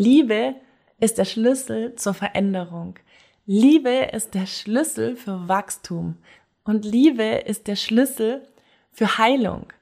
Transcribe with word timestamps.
Liebe 0.00 0.54
ist 1.00 1.18
der 1.18 1.24
Schlüssel 1.24 1.96
zur 1.96 2.14
Veränderung. 2.14 2.94
Liebe 3.46 4.10
ist 4.12 4.32
der 4.34 4.46
Schlüssel 4.46 5.16
für 5.16 5.48
Wachstum. 5.48 6.18
Und 6.62 6.84
Liebe 6.84 7.24
ist 7.24 7.66
der 7.66 7.74
Schlüssel 7.74 8.46
für 8.92 9.18
Heilung. 9.18 9.72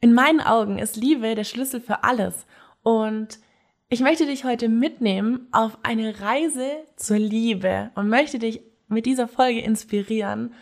In 0.00 0.14
meinen 0.14 0.40
Augen 0.40 0.78
ist 0.78 0.96
Liebe 0.96 1.34
der 1.34 1.44
Schlüssel 1.44 1.82
für 1.82 2.04
alles. 2.04 2.46
Und 2.82 3.38
ich 3.90 4.00
möchte 4.00 4.24
dich 4.24 4.44
heute 4.44 4.70
mitnehmen 4.70 5.46
auf 5.52 5.76
eine 5.82 6.22
Reise 6.22 6.70
zur 6.96 7.18
Liebe 7.18 7.90
und 7.96 8.08
möchte 8.08 8.38
dich 8.38 8.62
mit 8.88 9.04
dieser 9.04 9.28
Folge 9.28 9.60
inspirieren 9.60 10.54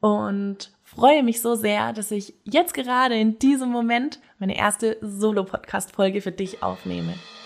und 0.00 0.72
freue 0.82 1.22
mich 1.22 1.40
so 1.40 1.54
sehr, 1.54 1.94
dass 1.94 2.10
ich 2.10 2.34
jetzt 2.44 2.74
gerade 2.74 3.18
in 3.18 3.38
diesem 3.38 3.70
Moment 3.70 4.20
meine 4.38 4.58
erste 4.58 4.98
Solo-Podcast-Folge 5.00 6.20
für 6.20 6.32
dich 6.32 6.62
aufnehme. 6.62 7.14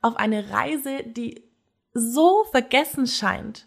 auf 0.00 0.16
eine 0.16 0.50
Reise, 0.50 1.02
die 1.04 1.42
so 1.92 2.44
vergessen 2.50 3.06
scheint 3.06 3.66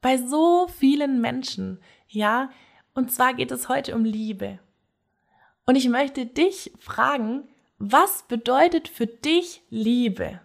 bei 0.00 0.18
so 0.18 0.68
vielen 0.68 1.20
Menschen, 1.20 1.80
ja? 2.08 2.50
Und 2.92 3.10
zwar 3.10 3.32
geht 3.32 3.50
es 3.50 3.70
heute 3.70 3.94
um 3.94 4.04
Liebe. 4.04 4.58
Und 5.64 5.76
ich 5.76 5.88
möchte 5.88 6.26
dich 6.26 6.72
fragen, 6.78 7.48
was 7.78 8.22
bedeutet 8.24 8.86
für 8.86 9.06
dich 9.06 9.62
Liebe? 9.70 10.40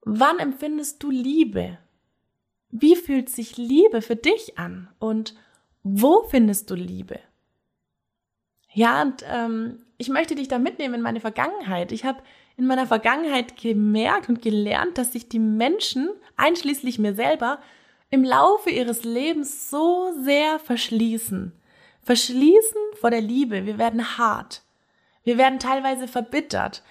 Wann 0.00 0.38
empfindest 0.38 1.02
du 1.02 1.10
Liebe? 1.10 1.78
Wie 2.70 2.96
fühlt 2.96 3.28
sich 3.28 3.56
Liebe 3.56 4.02
für 4.02 4.16
dich 4.16 4.58
an? 4.58 4.88
Und 4.98 5.34
wo 5.82 6.22
findest 6.24 6.70
du 6.70 6.74
Liebe? 6.74 7.20
Ja, 8.72 9.02
und 9.02 9.24
ähm, 9.28 9.84
ich 9.98 10.08
möchte 10.08 10.34
dich 10.34 10.48
da 10.48 10.58
mitnehmen 10.58 10.94
in 10.94 11.02
meine 11.02 11.20
Vergangenheit. 11.20 11.92
Ich 11.92 12.04
habe 12.04 12.22
in 12.56 12.66
meiner 12.66 12.86
Vergangenheit 12.86 13.56
gemerkt 13.56 14.28
und 14.28 14.42
gelernt, 14.42 14.98
dass 14.98 15.12
sich 15.12 15.28
die 15.28 15.38
Menschen, 15.38 16.10
einschließlich 16.36 16.98
mir 16.98 17.14
selber, 17.14 17.58
im 18.10 18.24
Laufe 18.24 18.70
ihres 18.70 19.04
Lebens 19.04 19.68
so 19.68 20.12
sehr 20.22 20.58
verschließen. 20.58 21.52
Verschließen 22.02 22.80
vor 23.00 23.10
der 23.10 23.20
Liebe. 23.20 23.66
Wir 23.66 23.78
werden 23.78 24.16
hart. 24.16 24.62
Wir 25.24 25.38
werden 25.38 25.58
teilweise 25.58 26.06
verbittert. 26.06 26.82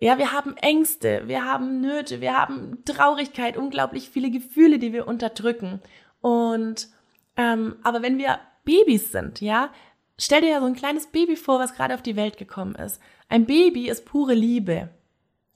Ja, 0.00 0.18
wir 0.18 0.32
haben 0.32 0.56
Ängste, 0.56 1.22
wir 1.26 1.44
haben 1.44 1.80
Nöte, 1.80 2.20
wir 2.20 2.36
haben 2.36 2.84
Traurigkeit, 2.84 3.56
unglaublich 3.56 4.10
viele 4.10 4.30
Gefühle, 4.30 4.78
die 4.78 4.92
wir 4.92 5.08
unterdrücken. 5.08 5.80
Und 6.20 6.88
ähm, 7.36 7.76
aber 7.82 8.02
wenn 8.02 8.18
wir 8.18 8.40
Babys 8.64 9.12
sind, 9.12 9.40
ja, 9.40 9.70
stell 10.18 10.42
dir 10.42 10.50
ja 10.50 10.60
so 10.60 10.66
ein 10.66 10.74
kleines 10.74 11.06
Baby 11.06 11.36
vor, 11.36 11.58
was 11.58 11.74
gerade 11.74 11.94
auf 11.94 12.02
die 12.02 12.16
Welt 12.16 12.36
gekommen 12.36 12.74
ist. 12.74 13.00
Ein 13.28 13.46
Baby 13.46 13.88
ist 13.88 14.04
pure 14.04 14.34
Liebe. 14.34 14.90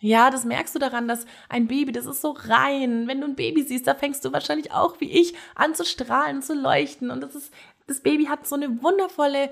Ja, 0.03 0.31
das 0.31 0.45
merkst 0.45 0.75
du 0.75 0.81
daran, 0.81 1.07
dass 1.07 1.27
ein 1.49 1.69
Baby, 1.69 1.93
das 1.93 2.07
ist 2.07 2.23
so 2.23 2.33
rein. 2.37 3.07
Wenn 3.07 3.21
du 3.21 3.29
ein 3.29 3.37
Baby 3.37 3.63
siehst, 3.63 3.87
da 3.87 3.95
fängst 3.95 4.25
du 4.25 4.33
wahrscheinlich 4.33 4.73
auch 4.73 5.01
wie 5.01 5.09
ich 5.09 5.35
an 5.55 5.77
zu 5.77 5.85
strahlen, 5.85 6.43
zu 6.43 6.55
leuchten. 6.55 7.13
Und 7.13 7.21
das 7.21 7.37
ist, 7.37 7.55
das 7.87 8.01
Baby 8.01 8.25
hat 8.25 8.45
so 8.45 8.57
eine 8.57 8.83
wundervolle, 8.83 9.49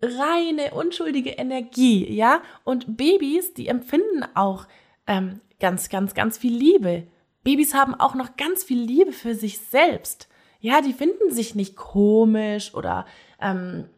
reine, 0.00 0.72
unschuldige 0.72 1.30
Energie, 1.30 2.14
ja. 2.14 2.42
Und 2.62 2.96
Babys, 2.96 3.52
die 3.52 3.66
empfinden 3.66 4.24
auch 4.36 4.68
ähm, 5.08 5.40
ganz, 5.58 5.88
ganz, 5.88 6.14
ganz 6.14 6.38
viel 6.38 6.56
Liebe. 6.56 7.08
Babys 7.42 7.74
haben 7.74 7.96
auch 7.96 8.14
noch 8.14 8.36
ganz 8.36 8.62
viel 8.62 8.80
Liebe 8.80 9.12
für 9.12 9.34
sich 9.34 9.58
selbst. 9.58 10.28
Ja, 10.60 10.80
die 10.80 10.92
finden 10.92 11.32
sich 11.32 11.56
nicht 11.56 11.74
komisch 11.74 12.72
oder 12.72 13.04
ähm, 13.40 13.88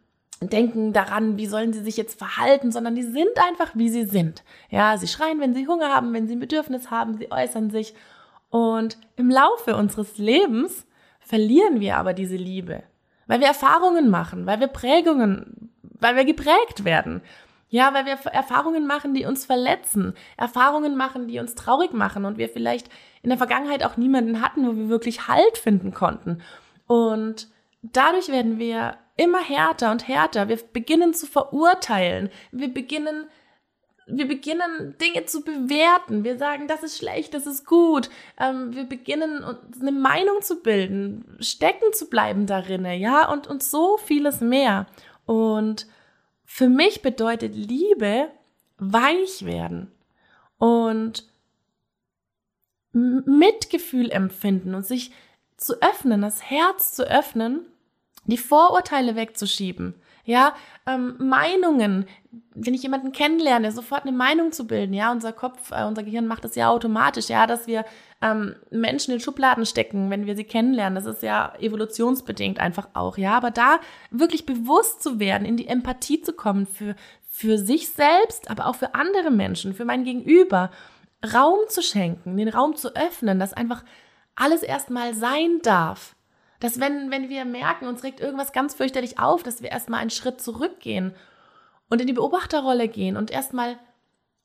denken 0.49 0.93
daran, 0.93 1.37
wie 1.37 1.47
sollen 1.47 1.73
sie 1.73 1.83
sich 1.83 1.97
jetzt 1.97 2.19
verhalten, 2.19 2.73
sondern 2.73 2.95
die 2.95 3.03
sind 3.03 3.39
einfach, 3.49 3.73
wie 3.75 3.89
sie 3.89 4.05
sind. 4.05 4.43
Ja, 4.71 4.97
sie 4.97 5.09
schreien, 5.09 5.41
wenn 5.41 5.55
sie 5.55 5.67
Hunger 5.67 5.95
haben, 5.95 6.13
wenn 6.13 6.27
sie 6.27 6.37
ein 6.37 6.41
Bedürfnis 6.41 6.91
haben, 6.91 7.17
sie 7.17 7.31
äußern 7.31 7.71
sich. 7.71 7.95
Und 8.51 8.99
im 9.17 9.31
Laufe 9.31 9.77
unseres 9.77 10.19
Lebens 10.19 10.87
verlieren 11.21 11.81
wir 11.81 11.97
aber 11.97 12.13
diese 12.13 12.37
Liebe, 12.37 12.83
weil 13.27 13.41
wir 13.41 13.47
Erfahrungen 13.47 14.11
machen, 14.11 14.47
weil 14.47 14.61
wir 14.61 14.67
Prägungen, 14.67 15.71
weil 15.99 16.17
wir 16.17 16.25
geprägt 16.25 16.85
werden. 16.85 17.23
Ja, 17.69 17.95
weil 17.95 18.05
wir 18.05 18.19
Erfahrungen 18.31 18.87
machen, 18.87 19.15
die 19.15 19.25
uns 19.25 19.47
verletzen, 19.47 20.13
Erfahrungen 20.37 20.95
machen, 20.95 21.27
die 21.27 21.39
uns 21.39 21.55
traurig 21.55 21.95
machen 21.95 22.27
und 22.27 22.37
wir 22.37 22.51
vielleicht 22.51 22.91
in 23.23 23.31
der 23.31 23.39
Vergangenheit 23.39 23.83
auch 23.83 23.97
niemanden 23.97 24.43
hatten, 24.43 24.67
wo 24.67 24.77
wir 24.77 24.89
wirklich 24.91 25.27
Halt 25.27 25.57
finden 25.57 25.95
konnten. 25.95 26.43
Und 26.87 27.49
dadurch 27.83 28.29
werden 28.29 28.59
wir 28.59 28.97
immer 29.17 29.43
härter 29.43 29.91
und 29.91 30.09
härter. 30.09 30.49
Wir 30.49 30.59
beginnen 30.73 31.15
zu 31.15 31.27
verurteilen. 31.27 32.31
Wir 32.51 32.73
beginnen 32.73 33.27
wir 34.07 34.27
beginnen 34.27 34.97
Dinge 35.01 35.27
zu 35.27 35.43
bewerten. 35.43 36.25
Wir 36.25 36.37
sagen, 36.37 36.67
das 36.67 36.83
ist 36.83 36.99
schlecht, 36.99 37.35
das 37.35 37.47
ist 37.47 37.65
gut. 37.67 38.11
Ähm, 38.39 38.75
wir 38.75 38.85
beginnen 38.85 39.45
eine 39.81 39.93
Meinung 39.93 40.43
zu 40.43 40.61
bilden, 40.61 41.37
stecken 41.41 41.93
zu 41.93 42.11
bleiben 42.11 42.47
darin, 42.47 42.85
ja, 42.85 43.31
und, 43.31 43.47
und 43.47 43.63
so 43.63 43.97
vieles 43.99 44.41
mehr. 44.41 44.87
Und 45.25 45.87
für 46.45 46.69
mich 46.69 47.03
bedeutet 47.03 47.55
Liebe 47.55 48.29
weich 48.79 49.45
werden 49.45 49.93
und 50.59 51.29
Mitgefühl 52.93 54.11
empfinden 54.11 54.75
und 54.75 54.85
sich 54.85 55.13
zu 55.57 55.81
öffnen, 55.81 56.21
das 56.21 56.43
Herz 56.51 56.93
zu 56.93 57.09
öffnen 57.09 57.67
die 58.25 58.39
Vorurteile 58.39 59.17
wegzuschieben, 59.17 59.95
ja, 60.25 60.55
ähm, 60.87 61.17
Meinungen, 61.19 62.07
wenn 62.55 62.75
ich 62.75 62.83
jemanden 62.83 63.11
kennenlerne, 63.11 63.73
sofort 63.73 64.03
eine 64.03 64.17
Meinung 64.17 64.53
zu 64.53 64.67
bilden, 64.67 64.95
ja, 64.95 65.11
unser 65.11 65.33
Kopf, 65.33 65.73
äh, 65.73 65.85
unser 65.85 66.05
Gehirn 66.05 66.29
macht 66.29 66.45
das 66.45 66.55
ja 66.55 66.69
automatisch, 66.69 67.29
ja, 67.29 67.47
dass 67.49 67.67
wir 67.67 67.85
ähm, 68.21 68.55
Menschen 68.71 69.13
in 69.13 69.21
Schubladen 69.21 69.67
stecken, 69.67 70.11
wenn 70.11 70.27
wir 70.27 70.37
sie 70.37 70.45
kennenlernen, 70.45 70.95
das 70.95 71.13
ist 71.13 71.23
ja 71.25 71.55
evolutionsbedingt 71.59 72.61
einfach 72.61 72.89
auch, 72.95 73.19
ja, 73.19 73.37
aber 73.37 73.51
da 73.51 73.81
wirklich 74.11 74.47
bewusst 74.47 75.03
zu 75.03 75.19
werden, 75.19 75.45
in 75.45 75.57
die 75.57 75.67
Empathie 75.67 76.21
zu 76.21 76.33
kommen 76.33 76.67
für, 76.67 76.95
für 77.29 77.59
sich 77.59 77.89
selbst, 77.89 78.49
aber 78.49 78.67
auch 78.67 78.77
für 78.77 78.95
andere 78.95 79.33
Menschen, 79.33 79.75
für 79.75 79.85
mein 79.85 80.05
Gegenüber, 80.05 80.71
Raum 81.35 81.59
zu 81.69 81.83
schenken, 81.83 82.37
den 82.37 82.49
Raum 82.49 82.77
zu 82.77 82.95
öffnen, 82.95 83.41
dass 83.41 83.53
einfach 83.53 83.85
alles 84.35 84.63
erstmal 84.63 85.15
sein 85.15 85.61
darf, 85.63 86.15
dass 86.63 86.79
wenn, 86.79 87.11
wenn 87.11 87.29
wir 87.29 87.45
merken, 87.45 87.89
uns 87.89 88.05
regt 88.05 88.21
irgendwas 88.21 88.53
ganz 88.53 88.75
fürchterlich 88.75 89.19
auf, 89.19 89.43
dass 89.43 89.63
wir 89.63 89.73
erstmal 89.73 89.99
einen 89.99 90.11
Schritt 90.11 90.41
zurückgehen 90.41 91.13
und 91.91 92.01
in 92.01 92.07
die 92.07 92.13
Beobachterrolle 92.13 92.87
gehen 92.87 93.17
und 93.17 93.33
erstmal 93.33 93.81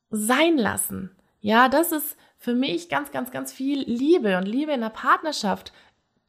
sein 0.10 0.58
lassen. 0.58 1.16
Ja, 1.42 1.70
das 1.70 1.92
ist 1.92 2.18
für 2.40 2.56
mich 2.56 2.90
ganz, 2.90 3.12
ganz, 3.12 3.30
ganz 3.30 3.54
viel 3.54 3.84
Liebe. 3.84 4.36
Und 4.40 4.48
Liebe 4.48 4.72
in 4.72 4.82
der 4.82 4.90
Partnerschaft 4.90 5.74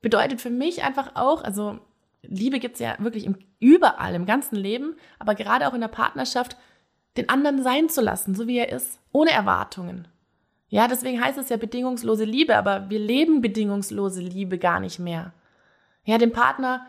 bedeutet 0.03 0.43
für 0.43 0.51
mich 0.51 0.85
einfach 0.85 1.13
auch, 1.17 1.43
also 1.43 1.79
Liebe 2.21 2.59
gibt's 2.59 2.81
ja 2.81 2.95
wirklich 2.99 3.25
im, 3.25 3.39
überall 3.59 4.15
im 4.15 4.27
ganzen 4.27 4.57
Leben, 4.57 4.95
aber 5.19 5.35
gerade 5.35 5.67
auch 5.67 5.75
in 5.75 5.81
der 5.81 5.89
Partnerschaft, 5.89 6.59
den 7.17 7.31
anderen 7.31 7.63
sein 7.63 7.89
zu 7.89 8.03
lassen, 8.03 8.35
so 8.35 8.47
wie 8.47 8.59
er 8.59 8.71
ist, 8.71 9.01
ohne 9.11 9.31
Erwartungen. 9.31 10.07
Ja, 10.69 10.87
deswegen 10.87 11.25
heißt 11.25 11.39
es 11.39 11.49
ja 11.49 11.57
bedingungslose 11.57 12.25
Liebe, 12.25 12.59
aber 12.59 12.91
wir 12.91 12.99
leben 12.99 13.41
bedingungslose 13.41 14.21
Liebe 14.21 14.59
gar 14.59 14.81
nicht 14.81 14.99
mehr. 14.99 15.33
Ja, 16.09 16.17
dem 16.17 16.33
Partner 16.33 16.87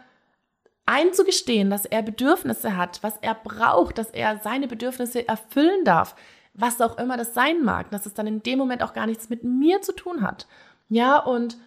einzugestehen, 0.85 1.69
dass 1.69 1.83
er 1.83 2.01
Bedürfnisse 2.03 2.77
hat, 2.77 3.03
was 3.03 3.17
er 3.17 3.35
braucht, 3.35 3.97
dass 3.97 4.11
er 4.11 4.39
seine 4.41 4.65
Bedürfnisse 4.65 5.27
erfüllen 5.27 5.83
darf, 5.83 6.15
was 6.53 6.79
auch 6.79 6.97
immer 6.97 7.17
das 7.17 7.33
sein 7.33 7.61
mag, 7.61 7.91
dass 7.91 8.05
es 8.05 8.13
dann 8.13 8.27
in 8.27 8.43
dem 8.43 8.57
Moment 8.57 8.81
auch 8.81 8.93
gar 8.93 9.07
nichts 9.07 9.29
mit 9.29 9.43
mir 9.43 9.81
zu 9.81 9.91
tun 9.91 10.21
hat. 10.21 10.47
Ja, 10.87 11.17
und 11.19 11.57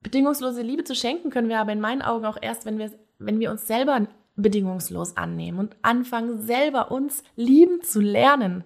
bedingungslose 0.00 0.62
Liebe 0.62 0.82
zu 0.82 0.96
schenken 0.96 1.30
können 1.30 1.48
wir 1.48 1.60
aber 1.60 1.70
in 1.70 1.80
meinen 1.80 2.02
Augen 2.02 2.26
auch 2.26 2.36
erst, 2.42 2.66
wenn 2.66 2.80
wir, 2.80 2.90
wenn 3.20 3.38
wir 3.38 3.52
uns 3.52 3.68
selber 3.68 4.08
bedingungslos 4.34 5.16
annehmen 5.16 5.60
und 5.60 5.76
anfangen, 5.82 6.42
selber 6.42 6.90
uns 6.90 7.22
lieben 7.36 7.80
zu 7.82 8.00
lernen. 8.00 8.64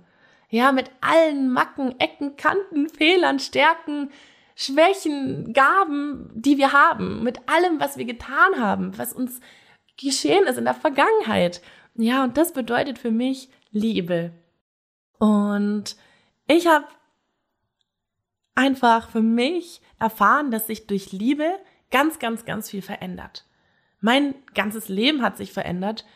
Ja, 0.49 0.73
mit 0.73 0.91
allen 1.03 1.51
Macken, 1.51 2.01
Ecken, 2.01 2.37
Kanten, 2.39 2.89
Fehlern, 2.89 3.41
Stärken, 3.41 4.11
Schwächen, 4.59 5.53
Gaben, 5.53 6.31
die 6.35 6.57
wir 6.57 6.73
haben, 6.73 7.23
mit 7.23 7.47
allem, 7.47 7.79
was 7.79 7.99
wir 7.99 8.07
getan 8.07 8.59
haben, 8.59 8.97
was 8.97 9.13
uns 9.13 9.41
geschehen 9.99 10.47
ist 10.47 10.57
in 10.57 10.65
der 10.65 10.75
Vergangenheit. 10.75 11.61
Ja, 11.95 12.25
und 12.25 12.39
das 12.39 12.55
bedeutet 12.55 12.99
für 12.99 13.11
mich 13.11 13.51
Liebe. 13.71 14.33
Und 15.19 15.97
ich 16.49 16.67
habe 16.67 16.87
einfach 18.55 19.11
für 19.11 19.21
mich 19.21 19.83
erfahren, 19.99 20.51
dass 20.51 20.67
sich 20.67 20.87
durch 20.87 21.13
Liebe 21.13 21.59
ganz, 21.91 22.19
ganz, 22.19 22.47
ganz 22.47 22.71
viel 22.71 22.83
verändert. 22.83 23.45
Mein 24.01 24.35
ganzes 24.55 24.89
Leben 24.89 25.21
hat 25.21 25.37
sich 25.37 25.53
verändert, 25.53 26.07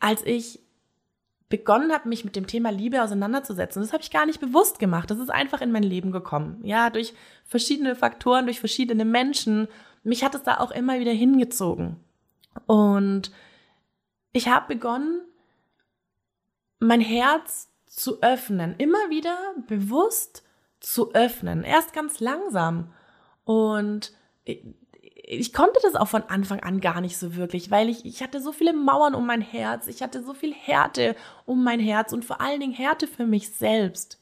als 0.00 0.26
ich 0.26 0.58
begonnen 1.52 1.92
habe, 1.92 2.08
mich 2.08 2.24
mit 2.24 2.34
dem 2.34 2.46
Thema 2.46 2.70
Liebe 2.70 3.02
auseinanderzusetzen. 3.02 3.82
Das 3.82 3.92
habe 3.92 4.02
ich 4.02 4.10
gar 4.10 4.24
nicht 4.24 4.40
bewusst 4.40 4.78
gemacht. 4.78 5.10
Das 5.10 5.18
ist 5.18 5.28
einfach 5.28 5.60
in 5.60 5.70
mein 5.70 5.82
Leben 5.82 6.10
gekommen. 6.10 6.58
Ja, 6.62 6.88
durch 6.88 7.12
verschiedene 7.44 7.94
Faktoren, 7.94 8.46
durch 8.46 8.58
verschiedene 8.58 9.04
Menschen. 9.04 9.68
Mich 10.02 10.24
hat 10.24 10.34
es 10.34 10.42
da 10.44 10.60
auch 10.60 10.70
immer 10.70 10.98
wieder 10.98 11.12
hingezogen. 11.12 11.96
Und 12.64 13.32
ich 14.32 14.48
habe 14.48 14.74
begonnen, 14.74 15.20
mein 16.78 17.02
Herz 17.02 17.68
zu 17.84 18.22
öffnen, 18.22 18.74
immer 18.78 19.10
wieder 19.10 19.36
bewusst 19.66 20.44
zu 20.80 21.12
öffnen. 21.12 21.64
Erst 21.64 21.92
ganz 21.92 22.18
langsam. 22.18 22.94
Und 23.44 24.14
ich 25.38 25.52
konnte 25.52 25.80
das 25.82 25.94
auch 25.94 26.08
von 26.08 26.24
Anfang 26.24 26.60
an 26.60 26.80
gar 26.80 27.00
nicht 27.00 27.16
so 27.16 27.36
wirklich, 27.36 27.70
weil 27.70 27.88
ich, 27.88 28.04
ich 28.04 28.22
hatte 28.22 28.40
so 28.40 28.52
viele 28.52 28.74
Mauern 28.74 29.14
um 29.14 29.26
mein 29.26 29.40
Herz, 29.40 29.86
ich 29.86 30.02
hatte 30.02 30.22
so 30.22 30.34
viel 30.34 30.52
Härte 30.52 31.16
um 31.46 31.64
mein 31.64 31.80
Herz 31.80 32.12
und 32.12 32.24
vor 32.24 32.40
allen 32.40 32.60
Dingen 32.60 32.74
Härte 32.74 33.06
für 33.06 33.26
mich 33.26 33.50
selbst. 33.50 34.20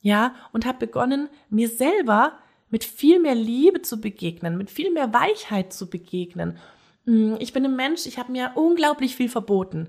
Ja, 0.00 0.34
und 0.52 0.66
habe 0.66 0.86
begonnen, 0.86 1.30
mir 1.48 1.68
selber 1.68 2.38
mit 2.68 2.84
viel 2.84 3.20
mehr 3.20 3.34
Liebe 3.34 3.80
zu 3.80 4.00
begegnen, 4.00 4.58
mit 4.58 4.70
viel 4.70 4.90
mehr 4.90 5.14
Weichheit 5.14 5.72
zu 5.72 5.88
begegnen. 5.88 6.58
Hm, 7.06 7.36
ich 7.38 7.54
bin 7.54 7.64
ein 7.64 7.76
Mensch, 7.76 8.04
ich 8.04 8.18
habe 8.18 8.30
mir 8.30 8.52
unglaublich 8.54 9.16
viel 9.16 9.30
verboten. 9.30 9.88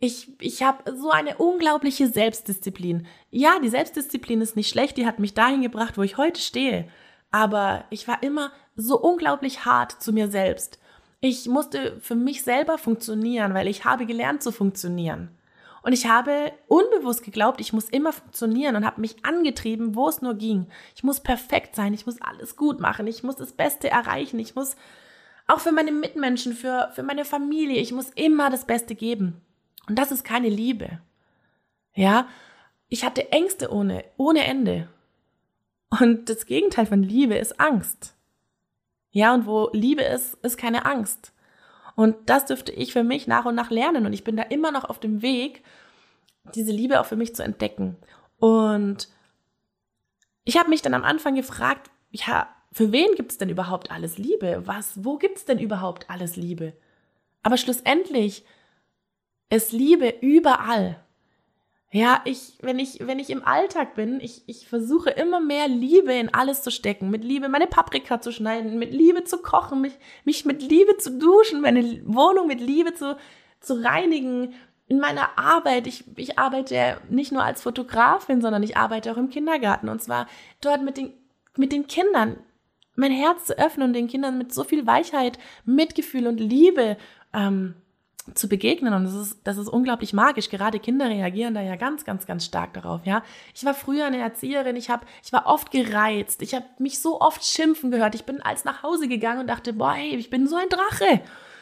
Ich, 0.00 0.28
ich 0.40 0.62
habe 0.62 0.94
so 0.96 1.10
eine 1.10 1.38
unglaubliche 1.38 2.08
Selbstdisziplin. 2.08 3.06
Ja, 3.30 3.58
die 3.62 3.70
Selbstdisziplin 3.70 4.42
ist 4.42 4.54
nicht 4.54 4.68
schlecht, 4.68 4.98
die 4.98 5.06
hat 5.06 5.18
mich 5.18 5.32
dahin 5.32 5.62
gebracht, 5.62 5.96
wo 5.96 6.02
ich 6.02 6.18
heute 6.18 6.40
stehe. 6.42 6.88
Aber 7.30 7.84
ich 7.88 8.06
war 8.06 8.22
immer 8.22 8.52
so 8.76 9.00
unglaublich 9.00 9.64
hart 9.64 10.02
zu 10.02 10.12
mir 10.12 10.28
selbst. 10.28 10.78
Ich 11.20 11.46
musste 11.48 11.98
für 12.00 12.14
mich 12.14 12.42
selber 12.42 12.76
funktionieren, 12.78 13.54
weil 13.54 13.68
ich 13.68 13.84
habe 13.84 14.06
gelernt 14.06 14.42
zu 14.42 14.52
funktionieren. 14.52 15.30
Und 15.82 15.92
ich 15.92 16.06
habe 16.06 16.52
unbewusst 16.66 17.22
geglaubt, 17.22 17.60
ich 17.60 17.74
muss 17.74 17.90
immer 17.90 18.12
funktionieren 18.12 18.74
und 18.74 18.86
habe 18.86 19.02
mich 19.02 19.24
angetrieben, 19.24 19.94
wo 19.94 20.08
es 20.08 20.22
nur 20.22 20.34
ging. 20.34 20.66
Ich 20.96 21.04
muss 21.04 21.20
perfekt 21.20 21.76
sein, 21.76 21.92
ich 21.92 22.06
muss 22.06 22.22
alles 22.22 22.56
gut 22.56 22.80
machen, 22.80 23.06
ich 23.06 23.22
muss 23.22 23.36
das 23.36 23.52
Beste 23.52 23.90
erreichen, 23.90 24.38
ich 24.38 24.54
muss 24.54 24.76
auch 25.46 25.60
für 25.60 25.72
meine 25.72 25.92
Mitmenschen, 25.92 26.54
für, 26.54 26.90
für 26.94 27.02
meine 27.02 27.26
Familie, 27.26 27.80
ich 27.80 27.92
muss 27.92 28.08
immer 28.10 28.48
das 28.48 28.64
Beste 28.64 28.94
geben. 28.94 29.42
Und 29.86 29.98
das 29.98 30.10
ist 30.10 30.24
keine 30.24 30.48
Liebe. 30.48 31.00
Ja, 31.94 32.28
ich 32.88 33.04
hatte 33.04 33.30
Ängste 33.30 33.70
ohne, 33.70 34.04
ohne 34.16 34.44
Ende. 34.44 34.88
Und 36.00 36.30
das 36.30 36.46
Gegenteil 36.46 36.86
von 36.86 37.02
Liebe 37.02 37.34
ist 37.34 37.60
Angst. 37.60 38.14
Ja, 39.14 39.32
und 39.32 39.46
wo 39.46 39.70
Liebe 39.72 40.02
ist, 40.02 40.34
ist 40.42 40.58
keine 40.58 40.86
Angst. 40.86 41.32
Und 41.94 42.16
das 42.26 42.46
dürfte 42.46 42.72
ich 42.72 42.92
für 42.92 43.04
mich 43.04 43.28
nach 43.28 43.44
und 43.44 43.54
nach 43.54 43.70
lernen. 43.70 44.06
Und 44.06 44.12
ich 44.12 44.24
bin 44.24 44.36
da 44.36 44.42
immer 44.42 44.72
noch 44.72 44.82
auf 44.82 44.98
dem 44.98 45.22
Weg, 45.22 45.62
diese 46.52 46.72
Liebe 46.72 47.00
auch 47.00 47.06
für 47.06 47.14
mich 47.14 47.32
zu 47.32 47.44
entdecken. 47.44 47.96
Und 48.40 49.08
ich 50.42 50.58
habe 50.58 50.68
mich 50.68 50.82
dann 50.82 50.94
am 50.94 51.04
Anfang 51.04 51.36
gefragt, 51.36 51.92
ja, 52.10 52.48
für 52.72 52.90
wen 52.90 53.14
gibt 53.14 53.30
es 53.30 53.38
denn 53.38 53.48
überhaupt 53.48 53.92
alles 53.92 54.18
Liebe? 54.18 54.62
Was, 54.64 55.04
wo 55.04 55.16
gibt 55.16 55.38
es 55.38 55.44
denn 55.44 55.60
überhaupt 55.60 56.10
alles 56.10 56.34
Liebe? 56.34 56.72
Aber 57.44 57.56
schlussendlich 57.56 58.44
ist 59.48 59.70
Liebe 59.70 60.08
überall. 60.08 61.03
Ja, 61.96 62.22
ich, 62.24 62.58
wenn 62.60 62.80
ich, 62.80 63.06
wenn 63.06 63.20
ich 63.20 63.30
im 63.30 63.44
Alltag 63.44 63.94
bin, 63.94 64.18
ich, 64.18 64.42
ich 64.48 64.66
versuche 64.66 65.10
immer 65.10 65.38
mehr 65.38 65.68
Liebe 65.68 66.12
in 66.12 66.34
alles 66.34 66.64
zu 66.64 66.72
stecken. 66.72 67.08
Mit 67.08 67.22
Liebe 67.22 67.48
meine 67.48 67.68
Paprika 67.68 68.20
zu 68.20 68.32
schneiden, 68.32 68.80
mit 68.80 68.92
Liebe 68.92 69.22
zu 69.22 69.38
kochen, 69.38 69.80
mich, 69.80 69.92
mich 70.24 70.44
mit 70.44 70.60
Liebe 70.60 70.96
zu 70.96 71.16
duschen, 71.16 71.60
meine 71.60 72.02
Wohnung 72.04 72.48
mit 72.48 72.60
Liebe 72.60 72.94
zu, 72.94 73.16
zu 73.60 73.80
reinigen. 73.80 74.54
In 74.88 74.98
meiner 74.98 75.38
Arbeit, 75.38 75.86
ich, 75.86 76.02
ich 76.16 76.36
arbeite 76.36 77.00
nicht 77.10 77.30
nur 77.30 77.44
als 77.44 77.62
Fotografin, 77.62 78.40
sondern 78.40 78.64
ich 78.64 78.76
arbeite 78.76 79.12
auch 79.12 79.16
im 79.16 79.30
Kindergarten. 79.30 79.88
Und 79.88 80.02
zwar 80.02 80.26
dort 80.60 80.82
mit 80.82 80.96
den, 80.96 81.12
mit 81.56 81.70
den 81.70 81.86
Kindern 81.86 82.38
mein 82.96 83.12
Herz 83.12 83.44
zu 83.44 83.56
öffnen 83.56 83.86
und 83.86 83.92
den 83.92 84.08
Kindern 84.08 84.36
mit 84.36 84.52
so 84.52 84.64
viel 84.64 84.84
Weichheit, 84.84 85.38
Mitgefühl 85.64 86.26
und 86.26 86.40
Liebe 86.40 86.96
ähm, 87.32 87.76
zu 88.32 88.48
begegnen 88.48 88.94
und 88.94 89.04
das 89.04 89.14
ist, 89.14 89.40
das 89.44 89.58
ist 89.58 89.68
unglaublich 89.68 90.14
magisch. 90.14 90.48
Gerade 90.48 90.80
Kinder 90.80 91.08
reagieren 91.10 91.52
da 91.52 91.60
ja 91.60 91.76
ganz, 91.76 92.06
ganz, 92.06 92.24
ganz 92.24 92.46
stark 92.46 92.72
darauf, 92.72 93.04
ja. 93.04 93.22
Ich 93.54 93.64
war 93.66 93.74
früher 93.74 94.06
eine 94.06 94.18
Erzieherin, 94.18 94.76
ich 94.76 94.88
habe, 94.88 95.04
ich 95.22 95.32
war 95.32 95.46
oft 95.46 95.70
gereizt, 95.70 96.40
ich 96.40 96.54
habe 96.54 96.64
mich 96.78 97.00
so 97.00 97.20
oft 97.20 97.44
schimpfen 97.44 97.90
gehört. 97.90 98.14
Ich 98.14 98.24
bin 98.24 98.40
als 98.40 98.64
nach 98.64 98.82
Hause 98.82 99.08
gegangen 99.08 99.40
und 99.40 99.46
dachte, 99.48 99.74
boah, 99.74 99.94
ey, 99.94 100.16
ich 100.16 100.30
bin 100.30 100.48
so 100.48 100.56
ein 100.56 100.70
Drache. 100.70 101.20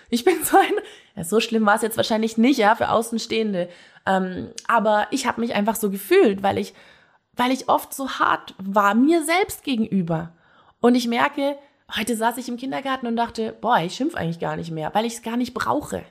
Ich 0.09 0.25
bin 0.25 0.45
so 0.45 0.57
ein, 0.57 0.73
ja, 1.17 1.25
so 1.25 1.41
schlimm 1.41 1.67
war 1.67 1.75
es 1.75 1.83
jetzt 1.83 1.97
wahrscheinlich 1.97 2.39
nicht, 2.39 2.59
ja, 2.59 2.77
für 2.77 2.91
Außenstehende. 2.91 3.69
Ähm, 4.07 4.51
aber 4.69 5.09
ich 5.11 5.27
habe 5.27 5.41
mich 5.41 5.55
einfach 5.55 5.75
so 5.75 5.91
gefühlt, 5.91 6.45
weil 6.45 6.59
ich, 6.59 6.75
weil 7.33 7.51
ich 7.51 7.69
oft 7.69 7.93
so 7.93 8.09
hart 8.09 8.55
war, 8.59 8.95
mir 8.95 9.25
selbst 9.25 9.65
gegenüber. 9.65 10.33
Und 10.81 10.95
ich 10.95 11.09
merke, 11.09 11.57
heute 11.97 12.17
saß 12.17 12.37
ich 12.39 12.49
im 12.49 12.57
Kindergarten 12.57 13.09
und 13.09 13.17
dachte, 13.17 13.57
boah, 13.61 13.79
ich 13.79 13.97
schimpf 13.97 14.15
eigentlich 14.15 14.39
gar 14.39 14.55
nicht 14.55 14.71
mehr, 14.71 14.95
weil 14.95 15.07
ich 15.07 15.15
es 15.15 15.23
gar 15.23 15.37
nicht 15.37 15.55
brauche 15.55 16.05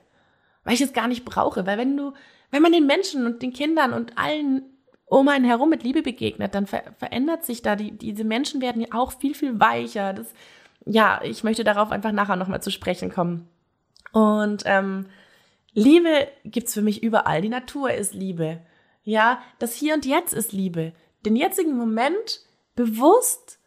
weil 0.63 0.73
ich 0.73 0.81
es 0.81 0.93
gar 0.93 1.07
nicht 1.07 1.25
brauche. 1.25 1.65
Weil 1.65 1.77
wenn 1.77 1.97
du, 1.97 2.13
wenn 2.51 2.61
man 2.61 2.71
den 2.71 2.85
Menschen 2.85 3.25
und 3.25 3.41
den 3.41 3.53
Kindern 3.53 3.93
und 3.93 4.17
allen 4.17 4.63
um 5.05 5.27
einen 5.27 5.43
herum 5.43 5.69
mit 5.69 5.83
Liebe 5.83 6.01
begegnet, 6.01 6.55
dann 6.55 6.67
ver 6.67 6.83
verändert 6.97 7.43
sich 7.43 7.61
da, 7.61 7.75
die, 7.75 7.91
diese 7.91 8.23
Menschen 8.23 8.61
werden 8.61 8.81
ja 8.81 8.87
auch 8.91 9.11
viel, 9.11 9.35
viel 9.35 9.59
weicher. 9.59 10.13
Das, 10.13 10.33
ja, 10.85 11.21
ich 11.23 11.43
möchte 11.43 11.65
darauf 11.65 11.91
einfach 11.91 12.13
nachher 12.13 12.37
nochmal 12.37 12.61
zu 12.61 12.71
sprechen 12.71 13.11
kommen. 13.11 13.49
Und 14.13 14.63
ähm, 14.65 15.07
Liebe 15.73 16.29
gibt's 16.45 16.73
für 16.73 16.81
mich 16.81 17.03
überall. 17.03 17.41
Die 17.41 17.49
Natur 17.49 17.91
ist 17.91 18.13
Liebe. 18.13 18.61
Ja, 19.03 19.41
das 19.59 19.75
Hier 19.75 19.95
und 19.95 20.05
Jetzt 20.05 20.33
ist 20.33 20.53
Liebe. 20.53 20.93
Den 21.25 21.35
jetzigen 21.35 21.75
Moment 21.75 22.45
bewusst 22.75 23.59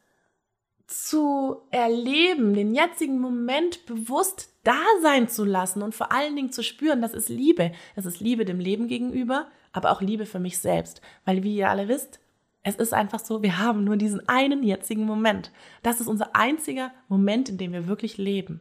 zu 0.86 1.62
erleben, 1.70 2.54
den 2.54 2.74
jetzigen 2.74 3.20
Moment 3.20 3.84
bewusst 3.86 4.53
da 4.64 4.80
sein 5.02 5.28
zu 5.28 5.44
lassen 5.44 5.82
und 5.82 5.94
vor 5.94 6.10
allen 6.10 6.34
Dingen 6.34 6.52
zu 6.52 6.62
spüren, 6.62 7.02
das 7.02 7.14
ist 7.14 7.28
Liebe. 7.28 7.72
Das 7.94 8.06
ist 8.06 8.20
Liebe 8.20 8.44
dem 8.44 8.58
Leben 8.58 8.88
gegenüber, 8.88 9.46
aber 9.72 9.92
auch 9.92 10.00
Liebe 10.00 10.26
für 10.26 10.40
mich 10.40 10.58
selbst. 10.58 11.00
Weil, 11.24 11.42
wie 11.42 11.56
ihr 11.56 11.70
alle 11.70 11.88
wisst, 11.88 12.18
es 12.62 12.76
ist 12.76 12.94
einfach 12.94 13.20
so, 13.20 13.42
wir 13.42 13.58
haben 13.58 13.84
nur 13.84 13.96
diesen 13.96 14.26
einen 14.28 14.62
jetzigen 14.62 15.04
Moment. 15.04 15.52
Das 15.82 16.00
ist 16.00 16.08
unser 16.08 16.34
einziger 16.34 16.92
Moment, 17.08 17.50
in 17.50 17.58
dem 17.58 17.72
wir 17.72 17.86
wirklich 17.86 18.16
leben. 18.16 18.60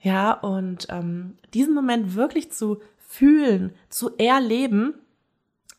Ja, 0.00 0.32
und 0.32 0.86
ähm, 0.90 1.38
diesen 1.54 1.74
Moment 1.74 2.14
wirklich 2.14 2.52
zu 2.52 2.82
fühlen, 2.98 3.74
zu 3.88 4.16
erleben, 4.18 4.94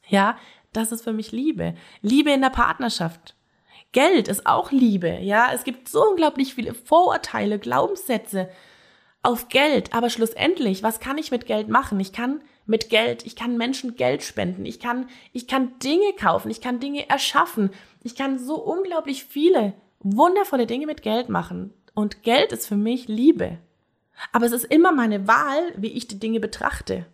ja, 0.07 0.37
das 0.73 0.91
ist 0.91 1.03
für 1.03 1.13
mich 1.13 1.31
Liebe. 1.31 1.75
Liebe 2.01 2.31
in 2.31 2.41
der 2.41 2.49
Partnerschaft. 2.49 3.35
Geld 3.91 4.27
ist 4.27 4.47
auch 4.47 4.71
Liebe, 4.71 5.19
ja. 5.21 5.51
Es 5.53 5.63
gibt 5.63 5.87
so 5.87 6.03
unglaublich 6.09 6.55
viele 6.55 6.73
Vorurteile, 6.73 7.59
Glaubenssätze, 7.59 8.49
auf 9.25 9.49
Geld. 9.49 9.93
Aber 9.93 10.09
schlussendlich, 10.09 10.83
was 10.83 10.99
kann 10.99 11.17
ich 11.17 11.31
mit 11.31 11.45
Geld 11.45 11.67
machen? 11.67 11.99
Ich 11.99 12.13
kann 12.13 12.41
mit 12.65 12.89
Geld, 12.89 13.25
ich 13.25 13.35
kann 13.35 13.57
Menschen 13.57 13.95
Geld 13.95 14.23
spenden, 14.23 14.65
ich 14.65 14.79
kann, 14.79 15.07
ich 15.33 15.47
kann 15.47 15.77
Dinge 15.79 16.13
kaufen, 16.19 16.49
ich 16.49 16.61
kann 16.61 16.79
Dinge 16.79 17.07
erschaffen, 17.09 17.69
ich 18.03 18.15
kann 18.15 18.39
so 18.39 18.55
unglaublich 18.55 19.25
viele 19.25 19.73
wundervolle 19.99 20.67
Dinge 20.67 20.85
mit 20.85 21.01
Geld 21.01 21.29
machen. 21.29 21.73
Und 21.93 22.23
Geld 22.23 22.51
ist 22.51 22.67
für 22.67 22.75
mich 22.75 23.07
Liebe. 23.07 23.57
Aber 24.31 24.45
es 24.45 24.51
ist 24.51 24.65
immer 24.65 24.91
meine 24.91 25.27
Wahl, 25.27 25.73
wie 25.75 25.91
ich 25.91 26.07
die 26.07 26.19
Dinge 26.19 26.39
betrachte. 26.39 27.05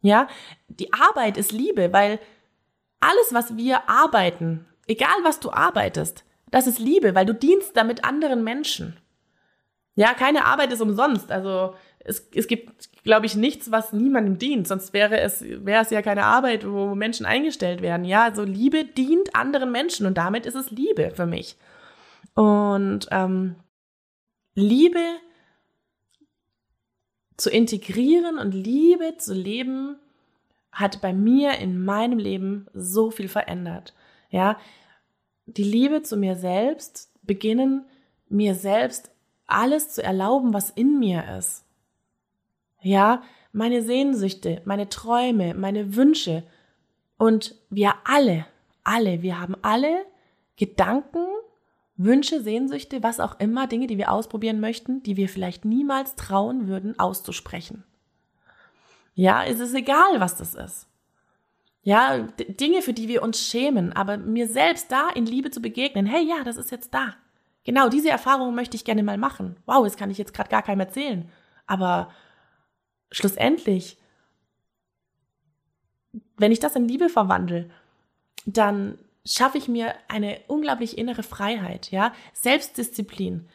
Ja, 0.00 0.28
die 0.68 0.92
Arbeit 0.92 1.36
ist 1.36 1.52
Liebe, 1.52 1.92
weil 1.92 2.18
alles, 3.00 3.32
was 3.32 3.56
wir 3.56 3.88
arbeiten, 3.88 4.66
egal 4.86 5.16
was 5.22 5.40
du 5.40 5.50
arbeitest, 5.50 6.24
das 6.50 6.66
ist 6.66 6.78
Liebe, 6.78 7.14
weil 7.14 7.26
du 7.26 7.34
dienst 7.34 7.76
damit 7.76 8.04
anderen 8.04 8.42
Menschen. 8.42 8.96
Ja, 9.98 10.14
keine 10.14 10.44
Arbeit 10.44 10.72
ist 10.72 10.80
umsonst. 10.80 11.32
Also 11.32 11.74
es, 11.98 12.30
es 12.32 12.46
gibt, 12.46 13.02
glaube 13.02 13.26
ich, 13.26 13.34
nichts, 13.34 13.72
was 13.72 13.92
niemandem 13.92 14.38
dient. 14.38 14.68
Sonst 14.68 14.92
wäre 14.92 15.18
es, 15.18 15.42
wäre 15.42 15.82
es 15.82 15.90
ja 15.90 16.02
keine 16.02 16.22
Arbeit, 16.22 16.64
wo 16.70 16.94
Menschen 16.94 17.26
eingestellt 17.26 17.82
werden. 17.82 18.04
Ja, 18.04 18.22
also 18.22 18.44
Liebe 18.44 18.84
dient 18.84 19.34
anderen 19.34 19.72
Menschen 19.72 20.06
und 20.06 20.16
damit 20.16 20.46
ist 20.46 20.54
es 20.54 20.70
Liebe 20.70 21.10
für 21.16 21.26
mich. 21.26 21.56
Und 22.34 23.08
ähm, 23.10 23.56
Liebe 24.54 25.02
zu 27.36 27.50
integrieren 27.50 28.38
und 28.38 28.52
Liebe 28.52 29.16
zu 29.18 29.34
leben, 29.34 29.96
hat 30.70 31.00
bei 31.00 31.12
mir 31.12 31.58
in 31.58 31.84
meinem 31.84 32.20
Leben 32.20 32.68
so 32.72 33.10
viel 33.10 33.26
verändert. 33.26 33.94
Ja, 34.30 34.60
die 35.46 35.64
Liebe 35.64 36.02
zu 36.02 36.16
mir 36.16 36.36
selbst 36.36 37.10
beginnen, 37.22 37.84
mir 38.28 38.54
selbst 38.54 39.10
alles 39.48 39.90
zu 39.90 40.02
erlauben, 40.02 40.52
was 40.52 40.70
in 40.70 40.98
mir 40.98 41.24
ist. 41.38 41.64
Ja, 42.80 43.22
meine 43.52 43.82
Sehnsüchte, 43.82 44.62
meine 44.64 44.88
Träume, 44.88 45.54
meine 45.54 45.96
Wünsche. 45.96 46.44
Und 47.16 47.56
wir 47.70 47.94
alle, 48.04 48.46
alle, 48.84 49.22
wir 49.22 49.40
haben 49.40 49.56
alle 49.62 50.06
Gedanken 50.56 51.26
Wünsche, 51.96 52.40
Sehnsüchte, 52.40 53.02
was 53.02 53.18
auch 53.18 53.40
immer, 53.40 53.66
Dinge, 53.66 53.88
die 53.88 53.98
wir 53.98 54.12
ausprobieren 54.12 54.60
möchten, 54.60 55.02
die 55.02 55.16
wir 55.16 55.28
vielleicht 55.28 55.64
niemals 55.64 56.14
trauen 56.14 56.68
würden 56.68 56.96
auszusprechen. 56.98 57.82
Ja, 59.14 59.44
es 59.44 59.58
ist 59.58 59.74
egal, 59.74 60.20
was 60.20 60.36
das 60.36 60.54
ist. 60.54 60.86
Ja, 61.82 62.18
Dinge, 62.38 62.82
für 62.82 62.92
die 62.92 63.08
wir 63.08 63.22
uns 63.22 63.48
schämen, 63.48 63.92
aber 63.92 64.16
mir 64.16 64.46
selbst 64.46 64.92
da 64.92 65.08
in 65.08 65.26
Liebe 65.26 65.50
zu 65.50 65.60
begegnen. 65.60 66.06
Hey, 66.06 66.24
ja, 66.24 66.44
das 66.44 66.56
ist 66.56 66.70
jetzt 66.70 66.94
da. 66.94 67.16
Genau, 67.68 67.90
diese 67.90 68.08
Erfahrung 68.08 68.54
möchte 68.54 68.76
ich 68.76 68.86
gerne 68.86 69.02
mal 69.02 69.18
machen. 69.18 69.58
Wow, 69.66 69.84
das 69.84 69.98
kann 69.98 70.10
ich 70.10 70.16
jetzt 70.16 70.32
gerade 70.32 70.48
gar 70.48 70.62
keinem 70.62 70.80
erzählen. 70.80 71.30
Aber 71.66 72.10
schlussendlich, 73.12 73.98
wenn 76.38 76.50
ich 76.50 76.60
das 76.60 76.76
in 76.76 76.88
Liebe 76.88 77.10
verwandle, 77.10 77.68
dann 78.46 78.96
schaffe 79.26 79.58
ich 79.58 79.68
mir 79.68 79.92
eine 80.08 80.40
unglaublich 80.46 80.96
innere 80.96 81.22
Freiheit, 81.22 81.90
ja, 81.90 82.14
Selbstdisziplin 82.32 83.46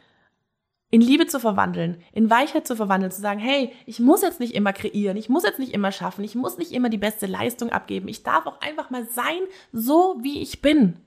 in 0.90 1.00
Liebe 1.00 1.26
zu 1.26 1.40
verwandeln, 1.40 2.00
in 2.12 2.30
Weichheit 2.30 2.68
zu 2.68 2.76
verwandeln, 2.76 3.10
zu 3.10 3.20
sagen, 3.20 3.40
hey, 3.40 3.72
ich 3.84 3.98
muss 3.98 4.22
jetzt 4.22 4.38
nicht 4.38 4.54
immer 4.54 4.72
kreieren, 4.72 5.16
ich 5.16 5.28
muss 5.28 5.42
jetzt 5.42 5.58
nicht 5.58 5.74
immer 5.74 5.90
schaffen, 5.90 6.22
ich 6.22 6.36
muss 6.36 6.56
nicht 6.56 6.70
immer 6.70 6.88
die 6.88 6.98
beste 6.98 7.26
Leistung 7.26 7.70
abgeben, 7.70 8.06
ich 8.06 8.22
darf 8.22 8.46
auch 8.46 8.60
einfach 8.60 8.90
mal 8.90 9.08
sein, 9.08 9.40
so 9.72 10.18
wie 10.20 10.40
ich 10.40 10.62
bin. 10.62 11.00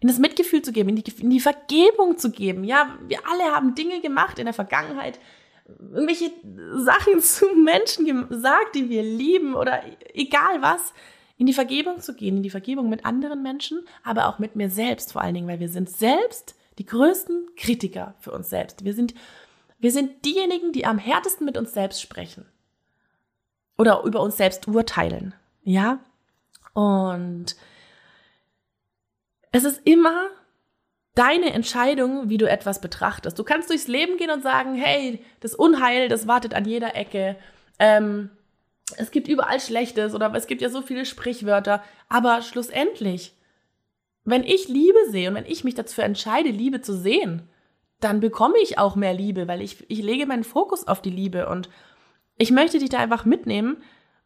In 0.00 0.08
das 0.08 0.18
Mitgefühl 0.18 0.62
zu 0.62 0.72
geben, 0.72 0.90
in 0.90 0.96
die, 0.96 1.12
in 1.20 1.30
die 1.30 1.40
Vergebung 1.40 2.18
zu 2.18 2.30
geben. 2.30 2.62
Ja, 2.64 2.96
wir 3.06 3.18
alle 3.26 3.52
haben 3.54 3.74
Dinge 3.74 4.00
gemacht 4.00 4.38
in 4.38 4.44
der 4.44 4.54
Vergangenheit, 4.54 5.18
irgendwelche 5.66 6.30
Sachen 6.76 7.20
zu 7.20 7.46
Menschen 7.54 8.28
gesagt, 8.28 8.74
die 8.74 8.88
wir 8.88 9.02
lieben 9.02 9.54
oder 9.54 9.82
egal 10.14 10.62
was 10.62 10.92
in 11.36 11.46
die 11.46 11.52
Vergebung 11.52 12.00
zu 12.00 12.14
gehen, 12.14 12.38
in 12.38 12.42
die 12.42 12.50
Vergebung 12.50 12.88
mit 12.88 13.04
anderen 13.04 13.42
Menschen, 13.42 13.86
aber 14.02 14.26
auch 14.26 14.38
mit 14.38 14.56
mir 14.56 14.70
selbst 14.70 15.12
vor 15.12 15.22
allen 15.22 15.34
Dingen, 15.34 15.48
weil 15.48 15.60
wir 15.60 15.68
sind 15.68 15.88
selbst 15.88 16.56
die 16.78 16.86
größten 16.86 17.50
Kritiker 17.56 18.14
für 18.18 18.32
uns 18.32 18.50
selbst. 18.50 18.84
Wir 18.84 18.92
sind, 18.92 19.14
wir 19.78 19.92
sind 19.92 20.24
diejenigen, 20.24 20.72
die 20.72 20.84
am 20.84 20.98
härtesten 20.98 21.44
mit 21.44 21.56
uns 21.56 21.72
selbst 21.72 22.02
sprechen 22.02 22.46
oder 23.76 24.02
über 24.02 24.20
uns 24.20 24.36
selbst 24.36 24.66
urteilen. 24.66 25.34
Ja? 25.62 26.00
Und 26.74 27.56
es 29.52 29.64
ist 29.64 29.80
immer 29.84 30.28
deine 31.14 31.52
Entscheidung, 31.52 32.28
wie 32.28 32.38
du 32.38 32.48
etwas 32.48 32.80
betrachtest. 32.80 33.38
Du 33.38 33.44
kannst 33.44 33.70
durchs 33.70 33.88
Leben 33.88 34.16
gehen 34.18 34.30
und 34.30 34.42
sagen, 34.42 34.74
hey, 34.74 35.24
das 35.40 35.54
Unheil, 35.54 36.08
das 36.08 36.28
wartet 36.28 36.54
an 36.54 36.64
jeder 36.64 36.94
Ecke. 36.94 37.36
Ähm, 37.78 38.30
es 38.96 39.10
gibt 39.10 39.28
überall 39.28 39.60
Schlechtes 39.60 40.14
oder 40.14 40.32
es 40.34 40.46
gibt 40.46 40.62
ja 40.62 40.70
so 40.70 40.80
viele 40.80 41.04
Sprichwörter, 41.04 41.82
aber 42.08 42.42
schlussendlich, 42.42 43.34
wenn 44.24 44.44
ich 44.44 44.68
Liebe 44.68 44.98
sehe 45.10 45.28
und 45.28 45.34
wenn 45.34 45.46
ich 45.46 45.64
mich 45.64 45.74
dazu 45.74 46.00
entscheide, 46.02 46.50
Liebe 46.50 46.80
zu 46.80 46.96
sehen, 46.96 47.42
dann 48.00 48.20
bekomme 48.20 48.58
ich 48.62 48.78
auch 48.78 48.94
mehr 48.94 49.14
Liebe, 49.14 49.48
weil 49.48 49.60
ich, 49.60 49.84
ich 49.90 50.02
lege 50.02 50.26
meinen 50.26 50.44
Fokus 50.44 50.86
auf 50.86 51.02
die 51.02 51.10
Liebe 51.10 51.48
und 51.48 51.68
ich 52.36 52.52
möchte 52.52 52.78
dich 52.78 52.90
da 52.90 52.98
einfach 52.98 53.24
mitnehmen, 53.24 53.82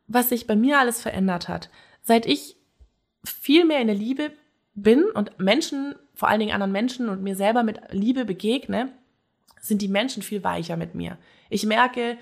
was 0.07 0.29
sich 0.29 0.47
bei 0.47 0.57
mir 0.57 0.79
alles 0.79 1.01
verändert 1.01 1.49
hat. 1.49 1.71
Seit 2.03 2.27
ich 2.27 2.57
viel 3.25 3.65
mehr 3.65 3.81
in 3.81 3.87
der 3.87 3.97
Liebe 3.97 4.33
bin 4.75 5.05
und 5.05 5.39
Menschen, 5.39 5.95
vor 6.15 6.29
allen 6.29 6.41
Dingen 6.41 6.53
anderen 6.53 6.73
Menschen 6.73 7.09
und 7.09 7.23
mir 7.23 7.37
selber 7.37 7.63
mit 7.63 7.81
Liebe 7.91 8.25
begegne, 8.25 8.93
sind 9.61 9.83
die 9.83 9.89
Menschen 9.89 10.23
viel 10.23 10.43
weicher 10.43 10.77
mit 10.77 10.95
mir. 10.95 11.19
Ich 11.51 11.65
merke, 11.67 12.19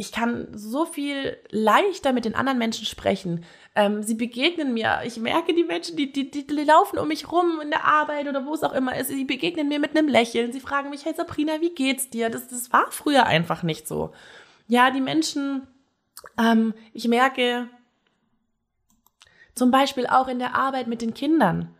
ich 0.00 0.12
kann 0.12 0.46
so 0.52 0.86
viel 0.86 1.36
leichter 1.50 2.12
mit 2.12 2.24
den 2.24 2.36
anderen 2.36 2.58
Menschen 2.58 2.86
sprechen. 2.86 3.44
Ähm, 3.74 4.04
sie 4.04 4.14
begegnen 4.14 4.72
mir. 4.72 5.00
Ich 5.04 5.18
merke 5.18 5.52
die 5.52 5.64
Menschen, 5.64 5.96
die, 5.96 6.12
die, 6.12 6.30
die, 6.30 6.44
laufen 6.64 7.00
um 7.00 7.08
mich 7.08 7.30
rum 7.32 7.60
in 7.60 7.70
der 7.70 7.84
Arbeit 7.84 8.28
oder 8.28 8.46
wo 8.46 8.54
es 8.54 8.62
auch 8.62 8.72
immer 8.72 8.96
ist. 8.96 9.08
Sie 9.08 9.24
begegnen 9.24 9.68
mir 9.68 9.80
mit 9.80 9.96
einem 9.96 10.08
Lächeln. 10.08 10.52
Sie 10.52 10.60
fragen 10.60 10.90
mich, 10.90 11.04
hey 11.04 11.14
Sabrina, 11.16 11.60
wie 11.60 11.74
geht's 11.74 12.10
dir? 12.10 12.30
Das, 12.30 12.46
das 12.46 12.72
war 12.72 12.86
früher 12.90 13.26
einfach 13.26 13.64
nicht 13.64 13.88
so. 13.88 14.12
Ja, 14.68 14.92
die 14.92 15.00
Menschen, 15.00 15.66
ähm, 16.38 16.74
ich 16.92 17.08
merke 17.08 17.68
zum 19.58 19.70
Beispiel 19.70 20.06
auch 20.06 20.28
in 20.28 20.38
der 20.38 20.54
Arbeit 20.54 20.86
mit 20.86 21.02
den 21.02 21.12
Kindern. 21.12 21.74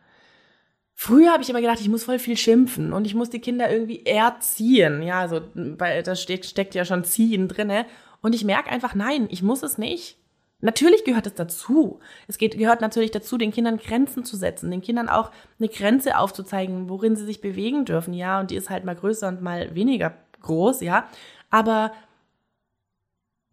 Früher 0.95 1.33
habe 1.33 1.43
ich 1.43 1.49
immer 1.49 1.61
gedacht, 1.61 1.81
ich 1.81 1.89
muss 1.89 2.05
voll 2.05 2.19
viel 2.19 2.37
schimpfen 2.37 2.93
und 2.93 3.07
ich 3.07 3.15
muss 3.15 3.31
die 3.31 3.41
Kinder 3.41 3.71
irgendwie 3.71 4.05
erziehen. 4.05 5.03
Ja, 5.03 5.21
also 5.21 5.43
weil 5.55 6.03
da 6.03 6.17
steckt, 6.17 6.45
steckt 6.45 6.75
ja 6.75 6.85
schon 6.85 7.05
ziehen 7.05 7.47
drinne. 7.47 7.87
Und 8.21 8.35
ich 8.35 8.45
merke 8.45 8.71
einfach, 8.71 8.97
nein, 8.97 9.29
ich 9.31 9.43
muss 9.43 9.63
es 9.63 9.79
nicht. 9.79 10.19
Natürlich 10.61 11.05
gehört 11.05 11.29
es 11.29 11.35
dazu. 11.35 12.01
Es 12.27 12.37
geht, 12.37 12.59
gehört 12.59 12.81
natürlich 12.81 13.13
dazu, 13.13 13.39
den 13.39 13.53
Kindern 13.53 13.79
Grenzen 13.79 14.25
zu 14.25 14.37
setzen, 14.37 14.73
den 14.73 14.83
Kindern 14.83 15.09
auch 15.09 15.31
eine 15.61 15.69
Grenze 15.69 16.19
aufzuzeigen, 16.19 16.89
worin 16.89 17.15
sie 17.15 17.25
sich 17.25 17.41
bewegen 17.41 17.85
dürfen, 17.85 18.13
ja. 18.13 18.41
Und 18.41 18.51
die 18.51 18.57
ist 18.57 18.69
halt 18.69 18.85
mal 18.85 18.97
größer 18.97 19.29
und 19.29 19.41
mal 19.41 19.77
weniger 19.77 20.15
groß, 20.41 20.81
ja. 20.81 21.07
Aber 21.49 21.93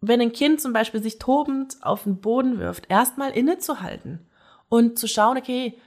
wenn 0.08 0.20
ein 0.20 0.32
Kind 0.32 0.60
zum 0.60 0.72
Beispiel 0.72 1.02
sich 1.02 1.18
tobend 1.18 1.76
auf 1.82 2.04
den 2.04 2.20
Boden 2.20 2.58
wirft, 2.58 2.90
erstmal 2.90 3.30
innezuhalten 3.30 4.20
und 4.68 4.98
zu 4.98 5.08
schauen, 5.08 5.38
okay, 5.38 5.78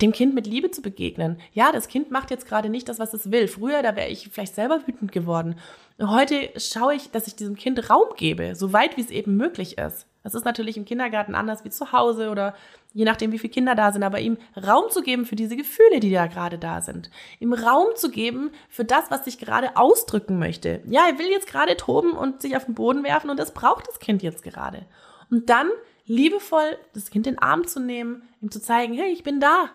dem 0.00 0.12
Kind 0.12 0.34
mit 0.34 0.46
Liebe 0.46 0.70
zu 0.70 0.80
begegnen. 0.80 1.40
Ja, 1.52 1.72
das 1.72 1.88
Kind 1.88 2.10
macht 2.10 2.30
jetzt 2.30 2.46
gerade 2.46 2.68
nicht 2.68 2.88
das, 2.88 2.98
was 2.98 3.14
es 3.14 3.32
will. 3.32 3.48
Früher, 3.48 3.82
da 3.82 3.96
wäre 3.96 4.08
ich 4.08 4.28
vielleicht 4.30 4.54
selber 4.54 4.86
wütend 4.86 5.10
geworden. 5.10 5.56
Heute 6.00 6.50
schaue 6.56 6.94
ich, 6.94 7.10
dass 7.10 7.26
ich 7.26 7.34
diesem 7.34 7.56
Kind 7.56 7.90
Raum 7.90 8.14
gebe, 8.16 8.54
so 8.54 8.72
weit 8.72 8.96
wie 8.96 9.00
es 9.00 9.10
eben 9.10 9.36
möglich 9.36 9.78
ist. 9.78 10.06
Das 10.28 10.34
ist 10.34 10.44
natürlich 10.44 10.76
im 10.76 10.84
Kindergarten 10.84 11.34
anders 11.34 11.64
wie 11.64 11.70
zu 11.70 11.90
Hause 11.90 12.28
oder 12.28 12.54
je 12.92 13.06
nachdem, 13.06 13.32
wie 13.32 13.38
viele 13.38 13.50
Kinder 13.50 13.74
da 13.74 13.92
sind, 13.92 14.02
aber 14.02 14.20
ihm 14.20 14.36
Raum 14.62 14.90
zu 14.90 15.00
geben 15.00 15.24
für 15.24 15.36
diese 15.36 15.56
Gefühle, 15.56 16.00
die 16.00 16.10
da 16.10 16.26
gerade 16.26 16.58
da 16.58 16.82
sind. 16.82 17.08
Ihm 17.40 17.54
Raum 17.54 17.86
zu 17.94 18.10
geben 18.10 18.50
für 18.68 18.84
das, 18.84 19.10
was 19.10 19.24
sich 19.24 19.38
gerade 19.38 19.78
ausdrücken 19.78 20.38
möchte. 20.38 20.82
Ja, 20.86 21.08
er 21.08 21.18
will 21.18 21.28
jetzt 21.30 21.46
gerade 21.46 21.78
toben 21.78 22.12
und 22.12 22.42
sich 22.42 22.58
auf 22.58 22.66
den 22.66 22.74
Boden 22.74 23.04
werfen 23.04 23.30
und 23.30 23.38
das 23.38 23.54
braucht 23.54 23.88
das 23.88 24.00
Kind 24.00 24.22
jetzt 24.22 24.42
gerade. 24.42 24.84
Und 25.30 25.48
dann 25.48 25.70
liebevoll 26.04 26.76
das 26.92 27.08
Kind 27.08 27.26
in 27.26 27.36
den 27.36 27.42
Arm 27.42 27.66
zu 27.66 27.80
nehmen, 27.80 28.28
ihm 28.42 28.50
zu 28.50 28.60
zeigen, 28.60 28.92
hey, 28.92 29.10
ich 29.10 29.22
bin 29.22 29.40
da. 29.40 29.70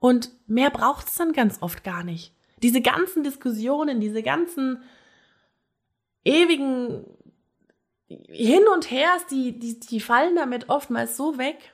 Und 0.00 0.32
mehr 0.48 0.70
braucht 0.70 1.06
es 1.06 1.14
dann 1.14 1.32
ganz 1.32 1.58
oft 1.62 1.84
gar 1.84 2.02
nicht. 2.02 2.32
Diese 2.60 2.80
ganzen 2.80 3.22
Diskussionen, 3.22 4.00
diese 4.00 4.24
ganzen 4.24 4.82
ewigen 6.24 7.04
Hin 8.08 8.62
und 8.72 8.90
Hers, 8.90 9.26
die, 9.26 9.58
die, 9.58 9.80
die 9.80 10.00
fallen 10.00 10.36
damit 10.36 10.68
oftmals 10.68 11.16
so 11.16 11.38
weg. 11.38 11.72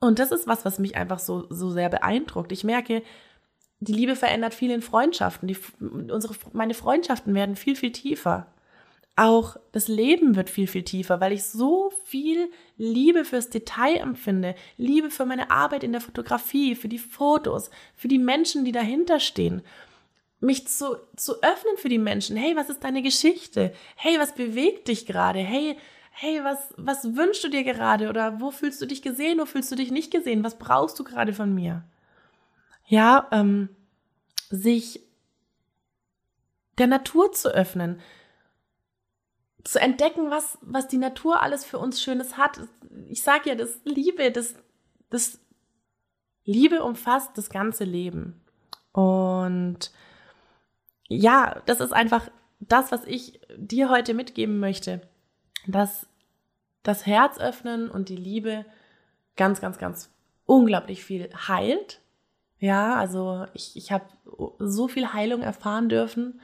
Und 0.00 0.18
das 0.18 0.32
ist 0.32 0.46
was, 0.46 0.64
was 0.64 0.78
mich 0.78 0.96
einfach 0.96 1.18
so, 1.18 1.46
so 1.50 1.70
sehr 1.70 1.88
beeindruckt. 1.88 2.52
Ich 2.52 2.64
merke, 2.64 3.02
die 3.80 3.92
Liebe 3.92 4.16
verändert 4.16 4.54
viel 4.54 4.70
in 4.70 4.82
Freundschaften. 4.82 5.48
Die, 5.48 5.56
unsere, 5.80 6.34
meine 6.52 6.74
Freundschaften 6.74 7.34
werden 7.34 7.56
viel, 7.56 7.76
viel 7.76 7.92
tiefer. 7.92 8.46
Auch 9.16 9.56
das 9.72 9.88
Leben 9.88 10.36
wird 10.36 10.48
viel, 10.48 10.66
viel 10.66 10.82
tiefer, 10.82 11.20
weil 11.20 11.32
ich 11.32 11.44
so 11.44 11.92
viel 12.04 12.50
Liebe 12.76 13.24
fürs 13.24 13.50
Detail 13.50 13.96
empfinde, 13.96 14.54
Liebe 14.76 15.10
für 15.10 15.26
meine 15.26 15.50
Arbeit 15.50 15.84
in 15.84 15.92
der 15.92 16.00
Fotografie, 16.00 16.74
für 16.74 16.88
die 16.88 16.98
Fotos, 16.98 17.70
für 17.94 18.08
die 18.08 18.18
Menschen, 18.18 18.64
die 18.64 18.72
dahinter 18.72 19.20
stehen. 19.20 19.62
Mich 20.40 20.66
zu, 20.68 20.96
zu 21.16 21.42
öffnen 21.42 21.76
für 21.76 21.90
die 21.90 21.98
Menschen. 21.98 22.36
Hey, 22.36 22.56
was 22.56 22.70
ist 22.70 22.82
deine 22.82 23.02
Geschichte? 23.02 23.74
Hey, 23.96 24.18
was 24.18 24.34
bewegt 24.34 24.88
dich 24.88 25.06
gerade? 25.06 25.38
Hey, 25.38 25.76
hey, 26.10 26.42
was, 26.42 26.74
was 26.76 27.14
wünschst 27.14 27.44
du 27.44 27.48
dir 27.48 27.62
gerade? 27.62 28.08
Oder 28.08 28.40
wo 28.40 28.50
fühlst 28.50 28.80
du 28.80 28.86
dich 28.86 29.02
gesehen? 29.02 29.38
Wo 29.38 29.44
fühlst 29.44 29.70
du 29.70 29.76
dich 29.76 29.90
nicht 29.90 30.10
gesehen? 30.10 30.42
Was 30.42 30.58
brauchst 30.58 30.98
du 30.98 31.04
gerade 31.04 31.32
von 31.32 31.54
mir? 31.54 31.84
Ja, 32.86 33.28
ähm, 33.32 33.68
sich 34.50 35.00
der 36.78 36.86
Natur 36.86 37.32
zu 37.32 37.48
öffnen, 37.50 38.00
zu 39.64 39.78
entdecken, 39.78 40.30
was, 40.30 40.58
was 40.62 40.88
die 40.88 40.96
Natur 40.96 41.42
alles 41.42 41.64
für 41.64 41.78
uns 41.78 42.02
Schönes 42.02 42.36
hat. 42.36 42.60
Ich 43.08 43.22
sage 43.22 43.50
ja, 43.50 43.54
das 43.54 43.80
Liebe, 43.84 44.32
das, 44.32 44.54
das 45.10 45.38
Liebe 46.44 46.82
umfasst 46.82 47.36
das 47.36 47.50
ganze 47.50 47.84
Leben. 47.84 48.40
Und 48.92 49.92
ja, 51.10 51.60
das 51.66 51.80
ist 51.80 51.92
einfach 51.92 52.30
das, 52.60 52.92
was 52.92 53.04
ich 53.04 53.40
dir 53.56 53.90
heute 53.90 54.14
mitgeben 54.14 54.60
möchte, 54.60 55.00
dass 55.66 56.06
das 56.84 57.04
Herz 57.04 57.38
öffnen 57.38 57.90
und 57.90 58.08
die 58.08 58.16
Liebe 58.16 58.64
ganz, 59.36 59.60
ganz, 59.60 59.78
ganz 59.78 60.10
unglaublich 60.46 61.04
viel 61.04 61.28
heilt. 61.48 62.00
Ja, 62.60 62.94
also 62.94 63.46
ich, 63.54 63.76
ich 63.76 63.90
habe 63.90 64.04
so 64.60 64.86
viel 64.86 65.12
Heilung 65.12 65.42
erfahren 65.42 65.88
dürfen, 65.88 66.40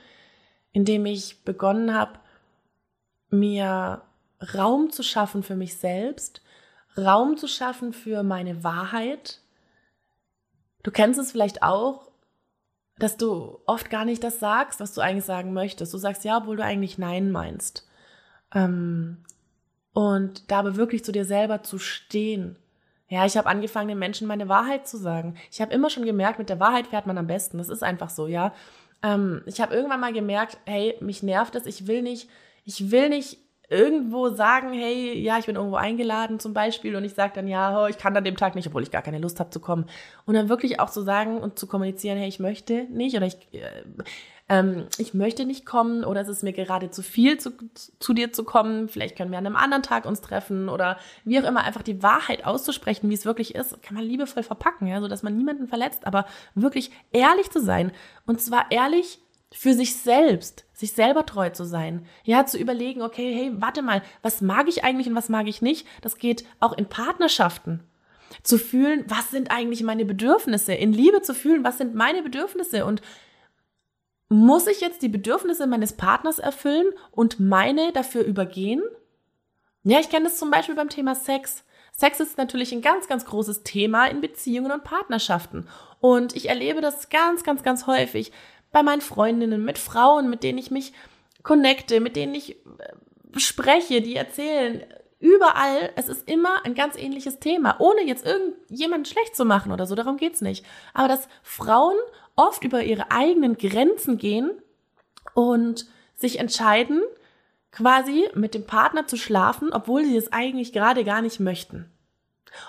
indem 0.73 1.07
ich 1.07 1.45
begonnen 1.45 1.95
habe, 1.95 2.19
mir 3.31 4.03
Raum 4.55 4.91
zu 4.91 5.05
schaffen 5.05 5.45
für 5.45 5.57
mich 5.57 5.77
selbst, 5.77 6.43
Raum 6.99 7.37
zu 7.37 7.47
schaffen 7.47 7.93
für 7.93 8.25
meine 8.25 8.65
Wahrheit. 8.65 9.43
Du 10.83 10.91
kennst 10.91 11.21
es 11.21 11.31
vielleicht 11.31 11.63
auch, 11.63 12.11
dass 12.99 13.17
du 13.17 13.59
oft 13.67 13.91
gar 13.91 14.05
nicht 14.05 14.25
das 14.25 14.41
sagst, 14.41 14.81
was 14.81 14.95
du 14.95 15.01
eigentlich 15.01 15.25
sagen 15.25 15.53
möchtest. 15.53 15.93
Du 15.93 15.99
sagst 15.99 16.25
ja, 16.25 16.39
obwohl 16.39 16.57
du 16.57 16.65
eigentlich 16.65 16.99
Nein 16.99 17.31
meinst. 17.31 17.87
Ähm, 18.55 19.19
und 19.93 20.51
da 20.51 20.59
aber 20.59 20.77
wirklich 20.77 21.05
zu 21.05 21.13
dir 21.13 21.25
selber 21.25 21.63
zu 21.63 21.79
stehen. 21.79 22.57
Ja, 23.09 23.25
ich 23.25 23.37
habe 23.37 23.49
angefangen, 23.49 23.89
den 23.89 23.99
Menschen 23.99 24.27
meine 24.27 24.49
Wahrheit 24.49 24.89
zu 24.89 24.97
sagen. 24.97 25.37
Ich 25.51 25.61
habe 25.61 25.73
immer 25.73 25.91
schon 25.91 26.05
gemerkt, 26.05 26.39
mit 26.39 26.49
der 26.49 26.61
Wahrheit 26.61 26.89
fährt 26.89 27.07
man 27.07 27.19
am 27.19 27.27
besten. 27.27 27.59
Das 27.59 27.69
ist 27.69 27.83
einfach 27.83 28.11
so, 28.11 28.27
ja. 28.27 28.53
Ähm, 29.03 29.43
ich 29.47 29.61
habe 29.61 29.75
irgendwann 29.75 30.01
mal 30.01 30.13
gemerkt, 30.13 30.59
hey, 30.65 30.97
mich 31.01 31.23
nervt 31.23 31.55
es, 31.55 31.67
ich 31.67 31.87
will 31.87 32.03
nicht, 32.03 32.29
ich 32.65 32.91
will 32.91 33.09
nicht 33.09 33.39
irgendwo 33.69 34.29
sagen, 34.31 34.73
hey, 34.73 35.19
ja, 35.19 35.39
ich 35.39 35.47
bin 35.47 35.57
irgendwo 35.57 35.77
eingeladen 35.77 36.39
zum 36.39 36.55
Beispiel 36.55 36.95
und 36.97 37.05
ich 37.05 37.15
sage 37.15 37.33
dann, 37.35 37.49
ja, 37.49 37.83
oh, 37.83 37.87
ich 37.87 37.99
kann 37.99 38.17
an 38.17 38.25
dem 38.25 38.37
Tag 38.37 38.55
nicht, 38.55 38.69
obwohl 38.69 38.83
ich 38.83 38.91
gar 38.91 39.03
keine 39.03 39.19
Lust 39.19 39.41
habe 39.41 39.51
zu 39.51 39.61
kommen. 39.61 39.87
Und 40.25 40.35
dann 40.35 40.49
wirklich 40.49 40.81
auch 40.81 40.91
zu 40.91 41.03
sagen 41.03 41.39
und 41.39 41.59
zu 41.59 41.67
kommunizieren, 41.67 42.19
hey, 42.19 42.29
ich 42.29 42.39
möchte 42.39 42.85
nicht 42.91 43.17
oder 43.17 43.27
ich, 43.27 43.37
äh, 43.53 43.83
ähm, 44.49 44.87
ich 44.99 45.15
möchte 45.15 45.45
nicht 45.45 45.67
kommen 45.67 46.05
oder 46.05 46.21
es 46.21 46.29
ist 46.29 46.45
mir 46.45 46.53
gerade 46.53 46.91
zu 46.91 47.03
viel, 47.03 47.39
zu, 47.39 47.51
zu 47.99 48.13
dir 48.13 48.33
zu 48.33 48.45
kommen. 48.45 48.89
Vielleicht 48.89 49.17
können 49.17 49.33
wir 49.33 49.39
an 49.39 49.47
einem 49.47 49.57
anderen 49.57 49.83
Tag 49.83 50.05
uns 50.05 50.21
treffen 50.21 50.69
oder 50.69 50.99
wie 51.25 51.41
auch 51.41 51.45
immer, 51.45 51.65
einfach 51.65 51.83
die 51.83 52.03
Wahrheit 52.03 52.45
auszusprechen, 52.45 53.11
wie 53.11 53.15
es 53.15 53.25
wirklich 53.25 53.57
ist, 53.57 53.83
kann 53.83 53.97
man 53.97 54.05
liebevoll 54.05 54.45
verpacken, 54.45 54.87
ja, 54.87 55.01
so 55.01 55.09
dass 55.09 55.25
man 55.25 55.37
niemanden 55.37 55.67
verletzt, 55.67 56.07
aber 56.07 56.27
wirklich 56.55 56.93
ehrlich 57.13 57.51
zu 57.51 57.61
sein. 57.61 57.91
Und 58.27 58.41
zwar 58.41 58.71
ehrlich 58.71 59.19
für 59.57 59.73
sich 59.73 59.97
selbst, 59.97 60.67
sich 60.75 60.93
selber 60.93 61.25
treu 61.25 61.49
zu 61.49 61.65
sein. 61.65 62.07
Ja, 62.25 62.45
zu 62.45 62.59
überlegen, 62.59 63.01
okay, 63.01 63.33
hey, 63.35 63.53
warte 63.55 63.81
mal, 63.81 64.03
was 64.21 64.43
mag 64.43 64.69
ich 64.69 64.85
eigentlich 64.85 65.09
und 65.09 65.15
was 65.15 65.31
mag 65.31 65.49
ich 65.49 65.63
nicht? 65.63 65.87
Das 66.03 66.19
geht 66.19 66.45
auch 66.61 66.77
in 66.77 66.87
Partnerschaften. 66.87 67.83
Zu 68.43 68.59
fühlen, 68.59 69.05
was 69.09 69.31
sind 69.31 69.51
eigentlich 69.51 69.83
meine 69.83 70.05
Bedürfnisse? 70.05 70.75
In 70.75 70.93
Liebe 70.93 71.23
zu 71.23 71.33
fühlen, 71.35 71.65
was 71.65 71.79
sind 71.79 71.95
meine 71.95 72.23
Bedürfnisse? 72.23 72.85
Und 72.85 73.01
muss 74.29 74.67
ich 74.67 74.83
jetzt 74.83 75.01
die 75.01 75.09
Bedürfnisse 75.09 75.67
meines 75.67 75.95
Partners 75.95 76.39
erfüllen 76.39 76.89
und 77.11 77.41
meine 77.41 77.93
dafür 77.93 78.25
übergehen? 78.25 78.83
Ja, 79.85 80.01
ich 80.01 80.11
kenne 80.11 80.27
das 80.27 80.37
zum 80.37 80.51
Beispiel 80.51 80.75
beim 80.75 80.91
Thema 80.91 81.15
Sex. 81.15 81.65
Sex 81.93 82.21
ist 82.21 82.37
natürlich 82.37 82.73
ein 82.73 82.83
ganz, 82.83 83.09
ganz 83.09 83.25
großes 83.25 83.63
Thema 83.63 84.05
in 84.05 84.21
Beziehungen 84.21 84.71
und 84.71 84.85
Partnerschaften. 84.85 85.67
Und 86.01 86.37
ich 86.37 86.51
erlebe 86.51 86.83
das 86.83 87.09
ganz, 87.09 87.43
ganz, 87.43 87.63
ganz 87.63 87.87
häufig, 87.87 88.33
bei 88.77 88.83
meinen 88.83 89.01
Freundinnen, 89.01 89.65
mit 89.65 89.79
Frauen, 89.79 90.29
mit 90.29 90.43
denen 90.43 90.59
ich 90.59 90.71
mich 90.71 90.93
connecte, 91.43 91.99
mit 92.01 92.15
denen 92.15 92.35
ich 92.35 92.57
äh, 92.57 93.39
spreche, 93.39 94.03
die 94.03 94.17
erzählen, 94.17 94.85
überall, 95.19 95.93
es 95.97 96.09
ist 96.09 96.29
immer 96.29 96.63
ein 96.63 96.75
ganz 96.75 96.95
ähnliches 96.95 97.39
Thema, 97.39 97.77
ohne 97.79 98.03
jetzt 98.03 98.27
irgendjemanden 98.27 99.07
schlecht 99.07 99.35
zu 99.35 99.47
machen 99.47 99.73
oder 99.73 99.87
so, 99.87 99.95
darum 99.95 100.19
geht's 100.19 100.43
nicht. 100.43 100.67
Aber 100.93 101.09
dass 101.09 101.27
Frauen 101.43 101.97
oft 102.35 102.65
über 102.65 102.83
ihre 102.85 103.11
eigenen 103.11 103.57
Grenzen 103.57 104.19
gehen 104.19 104.51
und 105.33 105.87
sich 106.15 106.39
entscheiden, 106.39 107.01
quasi 107.73 108.29
mit 108.35 108.53
dem 108.53 108.67
Partner 108.67 109.07
zu 109.07 109.17
schlafen, 109.17 109.73
obwohl 109.73 110.05
sie 110.05 110.19
es 110.19 110.35
eigentlich 110.35 110.75
gerade 110.75 111.03
gar 111.03 111.23
nicht 111.23 111.41
möchten. 111.41 111.91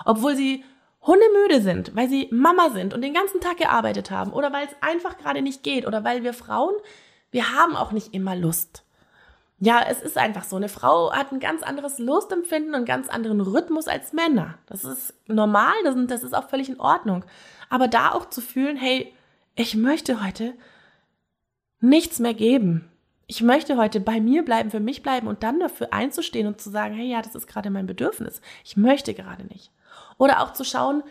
Obwohl 0.06 0.36
sie 0.36 0.64
hundemüde 1.08 1.62
sind, 1.62 1.96
weil 1.96 2.08
sie 2.08 2.28
Mama 2.30 2.70
sind 2.70 2.92
und 2.92 3.00
den 3.00 3.14
ganzen 3.14 3.40
Tag 3.40 3.56
gearbeitet 3.56 4.10
haben 4.10 4.32
oder 4.32 4.52
weil 4.52 4.66
es 4.66 4.76
einfach 4.82 5.16
gerade 5.16 5.42
nicht 5.42 5.62
geht 5.62 5.86
oder 5.86 6.04
weil 6.04 6.22
wir 6.22 6.34
Frauen, 6.34 6.74
wir 7.30 7.54
haben 7.54 7.76
auch 7.76 7.92
nicht 7.92 8.14
immer 8.14 8.36
Lust. 8.36 8.84
Ja, 9.58 9.84
es 9.88 10.00
ist 10.02 10.16
einfach 10.16 10.44
so. 10.44 10.54
Eine 10.54 10.68
Frau 10.68 11.12
hat 11.12 11.32
ein 11.32 11.40
ganz 11.40 11.62
anderes 11.62 11.98
Lustempfinden 11.98 12.70
und 12.70 12.76
einen 12.76 12.84
ganz 12.84 13.08
anderen 13.08 13.40
Rhythmus 13.40 13.88
als 13.88 14.12
Männer. 14.12 14.58
Das 14.66 14.84
ist 14.84 15.14
normal, 15.26 15.74
das 16.06 16.22
ist 16.22 16.34
auch 16.34 16.48
völlig 16.48 16.68
in 16.68 16.78
Ordnung. 16.78 17.24
Aber 17.68 17.88
da 17.88 18.12
auch 18.12 18.28
zu 18.28 18.40
fühlen, 18.40 18.76
hey, 18.76 19.12
ich 19.56 19.74
möchte 19.74 20.22
heute 20.22 20.54
nichts 21.80 22.20
mehr 22.20 22.34
geben. 22.34 22.88
Ich 23.26 23.42
möchte 23.42 23.76
heute 23.76 23.98
bei 24.00 24.20
mir 24.20 24.44
bleiben, 24.44 24.70
für 24.70 24.80
mich 24.80 25.02
bleiben 25.02 25.26
und 25.26 25.42
dann 25.42 25.58
dafür 25.58 25.92
einzustehen 25.92 26.46
und 26.46 26.60
zu 26.60 26.70
sagen, 26.70 26.94
hey, 26.94 27.10
ja, 27.10 27.20
das 27.20 27.34
ist 27.34 27.48
gerade 27.48 27.70
mein 27.70 27.86
Bedürfnis. 27.86 28.40
Ich 28.64 28.76
möchte 28.76 29.12
gerade 29.12 29.44
nicht. 29.44 29.72
Oder 30.18 30.42
auch 30.42 30.52
zu 30.52 30.64
schauen, 30.64 31.02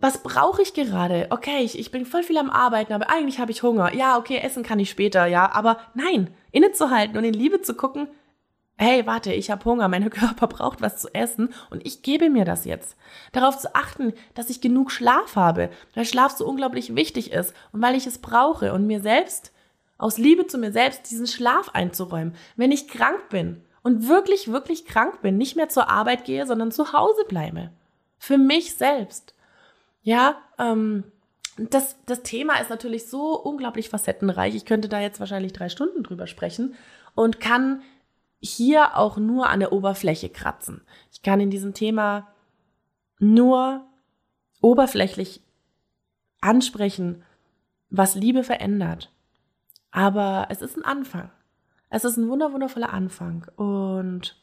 was 0.00 0.22
brauche 0.22 0.62
ich 0.62 0.74
gerade? 0.74 1.26
Okay, 1.30 1.58
ich, 1.62 1.78
ich 1.78 1.90
bin 1.90 2.06
voll 2.06 2.22
viel 2.22 2.38
am 2.38 2.50
Arbeiten, 2.50 2.92
aber 2.92 3.10
eigentlich 3.10 3.40
habe 3.40 3.50
ich 3.50 3.62
Hunger. 3.62 3.94
Ja, 3.94 4.16
okay, 4.16 4.38
essen 4.38 4.62
kann 4.62 4.78
ich 4.78 4.90
später, 4.90 5.26
ja. 5.26 5.50
Aber 5.52 5.78
nein, 5.94 6.32
innezuhalten 6.52 7.16
und 7.18 7.24
in 7.24 7.34
Liebe 7.34 7.62
zu 7.62 7.74
gucken, 7.74 8.08
hey, 8.76 9.04
warte, 9.06 9.32
ich 9.32 9.50
habe 9.50 9.64
Hunger, 9.64 9.88
mein 9.88 10.08
Körper 10.10 10.46
braucht 10.46 10.80
was 10.80 10.98
zu 10.98 11.12
essen 11.12 11.52
und 11.70 11.84
ich 11.84 12.02
gebe 12.02 12.30
mir 12.30 12.44
das 12.44 12.64
jetzt. 12.64 12.96
Darauf 13.32 13.58
zu 13.58 13.74
achten, 13.74 14.12
dass 14.34 14.50
ich 14.50 14.60
genug 14.60 14.92
Schlaf 14.92 15.34
habe, 15.34 15.70
weil 15.94 16.04
Schlaf 16.04 16.32
so 16.36 16.46
unglaublich 16.46 16.94
wichtig 16.94 17.32
ist 17.32 17.52
und 17.72 17.82
weil 17.82 17.96
ich 17.96 18.06
es 18.06 18.18
brauche 18.18 18.72
und 18.72 18.86
mir 18.86 19.00
selbst, 19.00 19.52
aus 19.98 20.16
Liebe 20.16 20.46
zu 20.46 20.58
mir 20.58 20.70
selbst, 20.70 21.10
diesen 21.10 21.26
Schlaf 21.26 21.70
einzuräumen. 21.70 22.36
Wenn 22.54 22.70
ich 22.70 22.86
krank 22.86 23.28
bin, 23.30 23.64
und 23.88 24.06
wirklich, 24.06 24.52
wirklich 24.52 24.84
krank 24.84 25.22
bin, 25.22 25.38
nicht 25.38 25.56
mehr 25.56 25.70
zur 25.70 25.88
Arbeit 25.88 26.26
gehe, 26.26 26.46
sondern 26.46 26.70
zu 26.70 26.92
Hause 26.92 27.24
bleibe. 27.26 27.70
Für 28.18 28.36
mich 28.36 28.74
selbst. 28.74 29.34
Ja, 30.02 30.36
ähm, 30.58 31.04
das, 31.56 31.96
das 32.04 32.22
Thema 32.22 32.60
ist 32.60 32.68
natürlich 32.68 33.08
so 33.08 33.34
unglaublich 33.40 33.88
facettenreich. 33.88 34.54
Ich 34.54 34.66
könnte 34.66 34.90
da 34.90 35.00
jetzt 35.00 35.20
wahrscheinlich 35.20 35.54
drei 35.54 35.70
Stunden 35.70 36.02
drüber 36.02 36.26
sprechen 36.26 36.74
und 37.14 37.40
kann 37.40 37.80
hier 38.40 38.98
auch 38.98 39.16
nur 39.16 39.48
an 39.48 39.60
der 39.60 39.72
Oberfläche 39.72 40.28
kratzen. 40.28 40.82
Ich 41.10 41.22
kann 41.22 41.40
in 41.40 41.48
diesem 41.48 41.72
Thema 41.72 42.28
nur 43.18 43.86
oberflächlich 44.60 45.40
ansprechen, 46.42 47.24
was 47.88 48.16
Liebe 48.16 48.44
verändert. 48.44 49.10
Aber 49.92 50.48
es 50.50 50.60
ist 50.60 50.76
ein 50.76 50.84
Anfang. 50.84 51.30
Es 51.90 52.04
ist 52.04 52.16
ein 52.16 52.28
wunderwundervoller 52.28 52.92
Anfang 52.92 53.46
und 53.56 54.36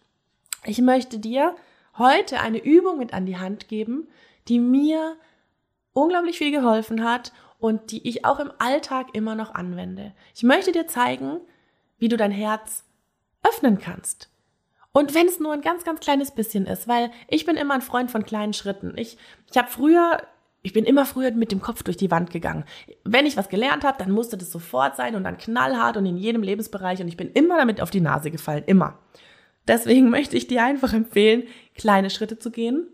ich 0.66 0.82
möchte 0.82 1.20
dir 1.20 1.56
heute 1.98 2.40
eine 2.40 2.58
Übung 2.58 2.98
mit 2.98 3.14
an 3.14 3.26
die 3.26 3.38
Hand 3.38 3.68
geben, 3.68 4.08
die 4.48 4.60
mir 4.60 5.16
unglaublich 5.94 6.38
viel 6.38 6.52
geholfen 6.52 7.04
hat 7.04 7.32
und 7.60 7.92
die 7.92 8.08
ich 8.08 8.26
auch 8.26 8.40
im 8.40 8.52
Alltag 8.58 9.08
immer 9.14 9.36
noch 9.36 9.54
anwende. 9.54 10.14
Ich 10.34 10.44
möchte 10.44 10.72
dir 10.72 10.88
zeigen, 10.88 11.40
wie 11.98 12.10
du 12.10 12.18
dein 12.18 12.32
Herz 12.32 12.84
öffnen 13.44 13.80
kannst. 13.80 14.30
Und 14.92 15.14
wenn 15.14 15.28
es 15.28 15.40
nur 15.40 15.54
ein 15.54 15.62
ganz, 15.62 15.84
ganz 15.84 16.00
kleines 16.00 16.32
bisschen 16.32 16.66
ist, 16.66 16.88
weil 16.88 17.12
ich 17.28 17.46
bin 17.46 17.58
immer 17.58 17.74
ein 17.74 17.82
Freund 17.82 18.12
von 18.12 18.26
kleinen 18.26 18.54
Schritten. 18.54 18.94
Ich, 18.98 19.18
ich 19.52 19.58
habe 19.58 19.70
früher 19.70 20.22
ich 20.66 20.74
bin 20.74 20.84
immer 20.84 21.06
früher 21.06 21.30
mit 21.32 21.52
dem 21.52 21.62
Kopf 21.62 21.84
durch 21.84 21.96
die 21.96 22.10
Wand 22.10 22.32
gegangen. 22.32 22.66
Wenn 23.04 23.28
ich 23.28 23.38
was 23.38 23.50
gelernt 23.50 23.84
habe, 23.84 24.00
dann 24.00 24.10
musste 24.10 24.36
das 24.36 24.52
sofort 24.52 24.96
sein 24.96 25.16
und 25.16 25.24
dann 25.24 25.38
knallhart 25.38 25.96
und 25.96 26.08
in 26.08 26.18
jedem 26.18 26.42
Lebensbereich 26.42 27.00
und 27.02 27.08
ich 27.08 27.18
bin 27.18 27.30
immer 27.30 27.58
damit 27.58 27.82
auf 27.82 27.92
die 27.92 28.02
Nase 28.02 28.32
gefallen, 28.32 28.64
immer. 28.66 28.98
Deswegen 29.68 30.10
möchte 30.10 30.36
ich 30.36 30.48
dir 30.48 30.64
einfach 30.64 30.92
empfehlen, 30.92 31.44
kleine 31.76 32.10
Schritte 32.10 32.40
zu 32.40 32.50
gehen 32.50 32.88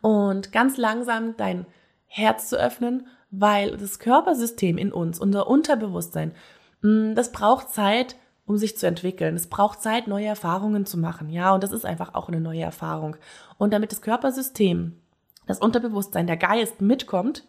und 0.00 0.52
ganz 0.52 0.76
langsam 0.76 1.36
dein 1.36 1.66
Herz 2.06 2.48
zu 2.48 2.56
öffnen, 2.56 3.08
weil 3.32 3.76
das 3.76 3.98
Körpersystem 3.98 4.78
in 4.78 4.92
uns, 4.92 5.18
unser 5.18 5.48
Unterbewusstsein, 5.48 6.34
mm, 6.82 7.14
das 7.16 7.32
braucht 7.32 7.70
Zeit, 7.70 8.14
um 8.46 8.58
sich 8.58 8.78
zu 8.78 8.86
entwickeln. 8.86 9.34
Es 9.34 9.48
braucht 9.48 9.82
Zeit, 9.82 10.06
neue 10.06 10.26
Erfahrungen 10.26 10.86
zu 10.86 10.98
machen. 10.98 11.30
Ja, 11.30 11.52
und 11.52 11.64
das 11.64 11.72
ist 11.72 11.84
einfach 11.84 12.14
auch 12.14 12.28
eine 12.28 12.40
neue 12.40 12.62
Erfahrung. 12.62 13.16
Und 13.58 13.72
damit 13.72 13.90
das 13.90 14.02
Körpersystem 14.02 15.00
das 15.46 15.60
Unterbewusstsein, 15.60 16.26
der 16.26 16.36
Geist 16.36 16.80
mitkommt, 16.80 17.44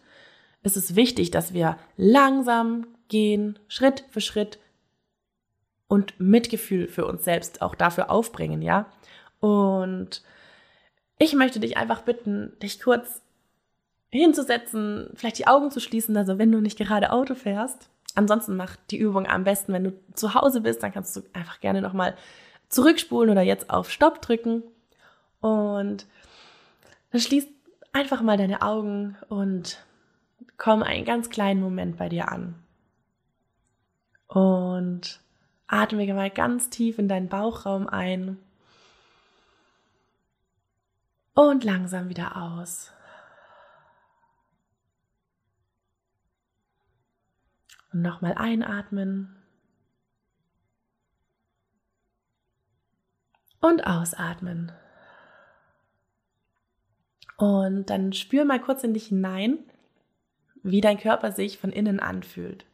ist 0.62 0.76
es 0.76 0.96
wichtig, 0.96 1.30
dass 1.30 1.52
wir 1.52 1.76
langsam 1.96 2.86
gehen, 3.08 3.58
Schritt 3.68 4.04
für 4.10 4.20
Schritt 4.20 4.58
und 5.88 6.18
Mitgefühl 6.20 6.88
für 6.88 7.06
uns 7.06 7.24
selbst 7.24 7.62
auch 7.62 7.74
dafür 7.74 8.10
aufbringen, 8.10 8.62
ja? 8.62 8.86
Und 9.40 10.22
ich 11.18 11.34
möchte 11.34 11.60
dich 11.60 11.76
einfach 11.76 12.02
bitten, 12.02 12.52
dich 12.62 12.80
kurz 12.80 13.22
hinzusetzen, 14.10 15.10
vielleicht 15.14 15.38
die 15.38 15.46
Augen 15.46 15.70
zu 15.70 15.80
schließen, 15.80 16.16
also 16.16 16.38
wenn 16.38 16.52
du 16.52 16.60
nicht 16.60 16.78
gerade 16.78 17.12
Auto 17.12 17.34
fährst. 17.34 17.90
Ansonsten 18.14 18.56
mach 18.56 18.76
die 18.90 18.98
Übung 18.98 19.26
am 19.26 19.44
besten, 19.44 19.72
wenn 19.72 19.84
du 19.84 19.92
zu 20.14 20.34
Hause 20.34 20.60
bist, 20.60 20.82
dann 20.82 20.92
kannst 20.92 21.16
du 21.16 21.22
einfach 21.32 21.60
gerne 21.60 21.82
nochmal 21.82 22.16
zurückspulen 22.68 23.30
oder 23.30 23.42
jetzt 23.42 23.70
auf 23.70 23.90
Stopp 23.90 24.20
drücken. 24.22 24.62
Und 25.40 26.06
dann 27.10 27.20
schließt 27.20 27.48
einfach 27.92 28.22
mal 28.22 28.36
deine 28.36 28.62
Augen 28.62 29.16
und 29.28 29.84
komm 30.56 30.82
einen 30.82 31.04
ganz 31.04 31.30
kleinen 31.30 31.60
Moment 31.60 31.96
bei 31.96 32.08
dir 32.08 32.30
an. 32.30 32.54
Und 34.26 35.20
atme 35.66 36.12
mal 36.14 36.30
ganz 36.30 36.70
tief 36.70 36.98
in 36.98 37.08
deinen 37.08 37.28
Bauchraum 37.28 37.86
ein 37.86 38.38
und 41.34 41.64
langsam 41.64 42.08
wieder 42.08 42.36
aus. 42.36 42.92
Und 47.92 48.02
nochmal 48.02 48.34
einatmen 48.34 49.36
und 53.60 53.86
ausatmen. 53.86 54.72
Und 57.38 57.88
dann 57.88 58.12
spür 58.12 58.44
mal 58.44 58.60
kurz 58.60 58.82
in 58.82 58.94
dich 58.94 59.06
hinein, 59.06 59.58
wie 60.64 60.80
dein 60.80 60.98
Körper 60.98 61.30
sich 61.30 61.56
von 61.56 61.70
innen 61.70 62.00
anfühlt. 62.00 62.66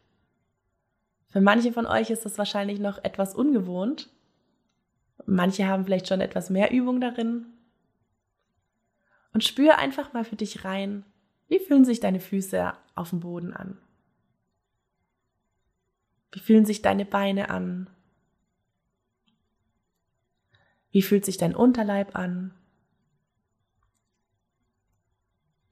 Für 1.29 1.43
manche 1.43 1.71
von 1.71 1.87
euch 1.87 2.09
ist 2.11 2.25
das 2.25 2.39
wahrscheinlich 2.39 2.81
noch 2.81 3.05
etwas 3.05 3.35
ungewohnt. 3.35 4.09
Manche 5.27 5.69
haben 5.69 5.85
vielleicht 5.85 6.09
schon 6.09 6.23
etwas 6.23 6.49
mehr 6.49 6.73
Übung 6.73 7.01
darin. 7.01 7.47
Und 9.35 9.45
spür 9.45 9.79
einfach 9.79 10.15
mal 10.15 10.25
für 10.25 10.37
dich 10.37 10.65
rein, 10.65 11.05
wie 11.49 11.59
fühlen 11.59 11.85
sich 11.85 12.01
deine 12.01 12.21
Füße 12.21 12.73
auf 12.95 13.11
dem 13.11 13.21
Boden 13.21 13.53
an? 13.53 13.77
Wie 16.33 16.41
fühlen 16.41 16.65
sich 16.65 16.81
deine 16.81 17.05
Beine 17.05 17.51
an? 17.51 17.91
Wie 20.91 21.03
fühlt 21.03 21.27
sich 21.27 21.37
dein 21.37 21.55
Unterleib 21.55 22.17
an? 22.17 22.55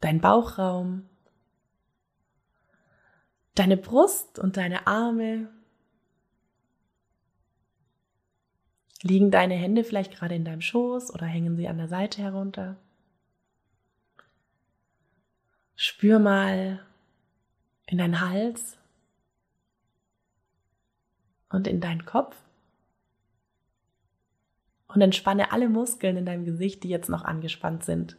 Dein 0.03 0.21
Bauchraum? 0.21 1.09
Deine 3.55 3.77
Brust 3.77 4.41
und 4.41 4.57
deine 4.57 4.89
Arme? 4.89 5.49
Liegen 9.03 9.31
deine 9.31 9.55
Hände 9.55 9.85
vielleicht 9.85 10.13
gerade 10.13 10.35
in 10.35 10.45
deinem 10.45 10.61
Schoß 10.61 11.15
oder 11.15 11.27
hängen 11.27 11.57
sie 11.57 11.69
an 11.69 11.79
der 11.79 11.87
Seite 11.87 12.21
herunter? 12.21 12.77
Spür 15.77 16.19
mal 16.19 16.85
in 17.87 17.99
deinen 17.99 18.21
Hals 18.21 18.77
und 21.49 21.69
in 21.69 21.81
deinen 21.81 22.05
Kopf 22.05 22.37
und 24.89 25.01
entspanne 25.01 25.53
alle 25.53 25.69
Muskeln 25.69 26.17
in 26.17 26.27
deinem 26.27 26.45
Gesicht, 26.45 26.83
die 26.83 26.89
jetzt 26.89 27.09
noch 27.09 27.25
angespannt 27.25 27.85
sind. 27.85 28.17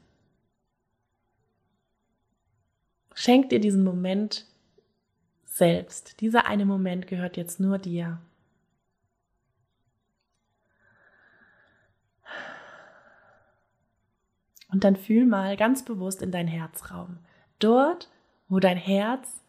Schenk 3.13 3.49
dir 3.49 3.60
diesen 3.60 3.84
Moment 3.84 4.45
selbst. 5.45 6.19
Dieser 6.21 6.45
eine 6.45 6.65
Moment 6.65 7.08
gehört 7.08 7.38
jetzt 7.38 7.60
nur 7.60 7.78
dir. 7.78 8.19
Und 14.73 14.84
dann 14.84 14.95
fühl 14.95 15.26
mal 15.28 15.56
ganz 15.56 15.86
bewusst 15.86 16.23
in 16.23 16.32
deinen 16.32 16.47
Herzraum. 16.47 17.19
Dort, 17.60 18.10
wo 18.47 18.60
dein 18.60 18.78
Herz 18.78 19.43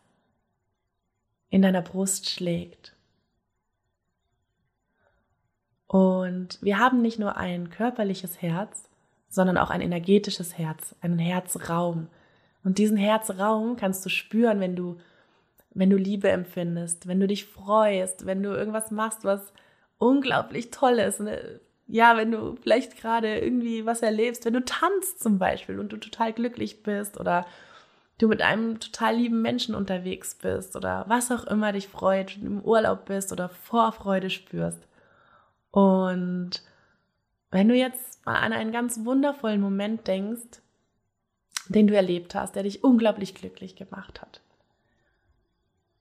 in 1.48 1.62
deiner 1.62 1.81
Brust 1.81 2.29
schlägt. 2.29 2.94
Und 5.87 6.59
wir 6.61 6.79
haben 6.79 7.00
nicht 7.00 7.18
nur 7.18 7.37
ein 7.37 7.70
körperliches 7.70 8.42
Herz, 8.42 8.90
sondern 9.29 9.57
auch 9.57 9.70
ein 9.70 9.81
energetisches 9.81 10.59
Herz, 10.59 10.94
einen 11.00 11.18
Herzraum. 11.18 12.09
Und 12.64 12.79
diesen 12.79 12.96
Herzraum 12.96 13.77
kannst 13.77 14.05
du 14.05 14.09
spüren, 14.09 14.59
wenn 14.59 14.74
du, 14.74 14.96
wenn 15.74 15.90
du 15.90 15.96
Liebe 15.96 16.31
empfindest, 16.31 17.07
wenn 17.07 17.20
du 17.20 17.27
dich 17.27 17.44
freust, 17.44 18.27
wenn 18.27 18.42
du 18.42 18.50
irgendwas 18.50 18.90
machst, 18.90 19.24
was 19.24 19.53
unglaublich 19.98 20.70
toll 20.70 20.98
ist. 20.98 21.20
Ne? 21.20 21.61
Ja, 21.87 22.16
wenn 22.16 22.33
du 22.33 22.57
vielleicht 22.57 22.96
gerade 22.96 23.38
irgendwie 23.38 23.85
was 23.85 24.03
erlebst, 24.03 24.46
wenn 24.46 24.55
du 24.55 24.64
tanzt 24.64 25.22
zum 25.22 25.38
Beispiel 25.38 25.79
und 25.79 25.92
du 25.92 25.98
total 25.98 26.33
glücklich 26.33 26.83
bist 26.83 27.20
oder 27.20 27.46
du 28.18 28.29
mit 28.29 28.40
einem 28.40 28.81
total 28.81 29.16
lieben 29.16 29.42
Menschen 29.42 29.74
unterwegs 29.74 30.35
bist 30.35 30.77
oder 30.77 31.05
was 31.09 31.31
auch 31.31 31.44
immer 31.44 31.72
dich 31.72 31.88
freut, 31.88 32.38
im 32.38 32.62
Urlaub 32.62 33.05
bist 33.05 33.33
oder 33.33 33.48
Vorfreude 33.48 34.31
spürst. 34.31 34.88
Und 35.70 36.62
wenn 37.50 37.68
du 37.68 37.74
jetzt 37.74 38.24
mal 38.24 38.37
an 38.37 38.53
einen 38.53 38.72
ganz 38.72 39.05
wundervollen 39.05 39.61
Moment 39.61 40.07
denkst, 40.07 40.62
den 41.68 41.87
du 41.87 41.94
erlebt 41.94 42.35
hast, 42.35 42.57
der 42.57 42.62
dich 42.62 42.85
unglaublich 42.85 43.35
glücklich 43.35 43.77
gemacht 43.77 44.20
hat, 44.20 44.40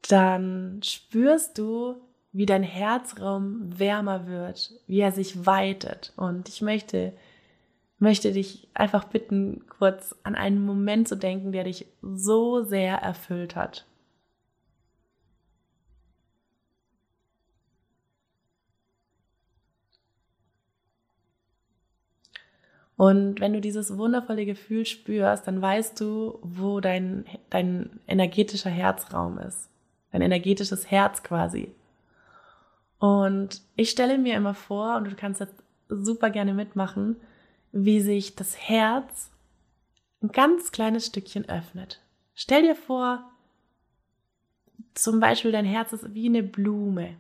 dann 0.10 0.82
spürst 0.84 1.58
du, 1.58 1.96
wie 2.32 2.46
dein 2.46 2.64
Herzraum 2.64 3.80
wärmer 3.80 4.28
wird, 4.28 4.72
wie 4.88 5.00
er 5.00 5.12
sich 5.12 5.46
weitet. 5.46 6.14
Und 6.16 6.50
ich 6.50 6.62
möchte 6.62 7.14
möchte 8.04 8.34
dich 8.34 8.68
einfach 8.74 9.06
bitten, 9.06 9.64
kurz 9.68 10.16
an 10.24 10.36
einen 10.36 10.64
Moment 10.64 11.08
zu 11.08 11.16
denken, 11.16 11.52
der 11.52 11.64
dich 11.64 11.88
so 12.02 12.62
sehr 12.62 12.98
erfüllt 12.98 13.56
hat. 13.56 13.86
Und 22.96 23.40
wenn 23.40 23.54
du 23.54 23.62
dieses 23.62 23.98
wundervolle 23.98 24.46
Gefühl 24.46 24.86
spürst, 24.86 25.48
dann 25.48 25.62
weißt 25.62 26.00
du, 26.00 26.40
wo 26.42 26.80
dein, 26.80 27.26
dein 27.50 28.00
energetischer 28.08 28.70
Herzraum 28.70 29.40
ist. 29.40 29.70
Dein 30.12 30.22
energetisches 30.22 30.92
Herz 30.92 31.24
quasi. 31.24 31.74
Und 33.00 33.62
ich 33.76 33.90
stelle 33.90 34.18
mir 34.18 34.36
immer 34.36 34.54
vor, 34.54 34.98
und 34.98 35.06
du 35.06 35.16
kannst 35.16 35.42
das 35.42 35.50
super 35.90 36.30
gerne 36.30 36.54
mitmachen, 36.54 37.18
wie 37.72 38.00
sich 38.00 38.36
das 38.36 38.56
Herz 38.58 39.32
ein 40.22 40.30
ganz 40.30 40.72
kleines 40.72 41.08
Stückchen 41.08 41.50
öffnet. 41.50 42.00
Stell 42.36 42.62
dir 42.62 42.76
vor, 42.76 43.30
zum 44.94 45.20
Beispiel 45.20 45.52
dein 45.52 45.66
Herz 45.66 45.94
ist 45.94 46.14
wie 46.14 46.28
eine 46.28 46.44
Blume. 46.44 47.16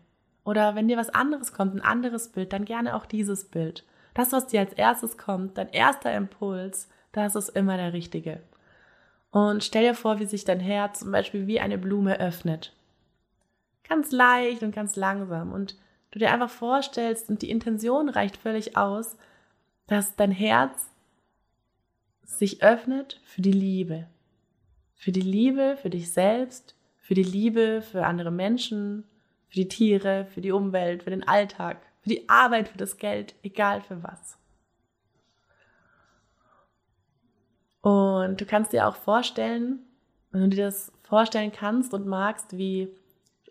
Oder 0.45 0.75
wenn 0.75 0.87
dir 0.87 0.97
was 0.97 1.09
anderes 1.09 1.53
kommt, 1.53 1.75
ein 1.75 1.81
anderes 1.81 2.29
Bild, 2.29 2.53
dann 2.53 2.65
gerne 2.65 2.95
auch 2.95 3.05
dieses 3.05 3.45
Bild. 3.45 3.83
Das, 4.13 4.31
was 4.31 4.47
dir 4.47 4.59
als 4.59 4.73
erstes 4.73 5.17
kommt, 5.17 5.57
dein 5.57 5.69
erster 5.69 6.13
Impuls, 6.15 6.87
das 7.11 7.35
ist 7.35 7.49
immer 7.49 7.77
der 7.77 7.93
richtige. 7.93 8.41
Und 9.31 9.63
stell 9.63 9.83
dir 9.83 9.95
vor, 9.95 10.19
wie 10.19 10.25
sich 10.25 10.45
dein 10.45 10.59
Herz 10.59 10.99
zum 10.99 11.11
Beispiel 11.11 11.47
wie 11.47 11.59
eine 11.59 11.77
Blume 11.77 12.19
öffnet. 12.19 12.73
Ganz 13.87 14.11
leicht 14.11 14.61
und 14.61 14.75
ganz 14.75 14.95
langsam. 14.95 15.51
Und 15.51 15.75
du 16.11 16.19
dir 16.19 16.31
einfach 16.31 16.49
vorstellst, 16.49 17.29
und 17.29 17.41
die 17.41 17.49
Intention 17.49 18.09
reicht 18.09 18.37
völlig 18.37 18.77
aus, 18.77 19.17
dass 19.87 20.15
dein 20.15 20.31
Herz 20.31 20.89
sich 22.23 22.63
öffnet 22.63 23.19
für 23.25 23.41
die 23.41 23.51
Liebe. 23.51 24.07
Für 24.95 25.11
die 25.11 25.21
Liebe, 25.21 25.77
für 25.81 25.89
dich 25.89 26.11
selbst, 26.11 26.75
für 27.03 27.15
die 27.15 27.23
Liebe 27.23 27.81
für 27.81 28.05
andere 28.05 28.31
Menschen, 28.31 29.03
für 29.49 29.55
die 29.55 29.67
Tiere, 29.67 30.25
für 30.25 30.39
die 30.39 30.53
Umwelt, 30.53 31.03
für 31.03 31.09
den 31.09 31.27
Alltag, 31.27 31.81
für 32.03 32.09
die 32.09 32.27
Arbeit, 32.29 32.67
für 32.67 32.77
das 32.77 32.97
Geld, 32.97 33.33
egal 33.43 33.81
für 33.81 34.03
was. 34.03 34.37
Und 37.81 38.39
du 38.39 38.45
kannst 38.45 38.73
dir 38.73 38.87
auch 38.87 38.95
vorstellen, 38.95 39.79
wenn 40.31 40.41
du 40.41 40.49
dir 40.49 40.65
das 40.65 40.91
vorstellen 41.03 41.51
kannst 41.51 41.93
und 41.93 42.05
magst, 42.05 42.57
wie 42.57 42.89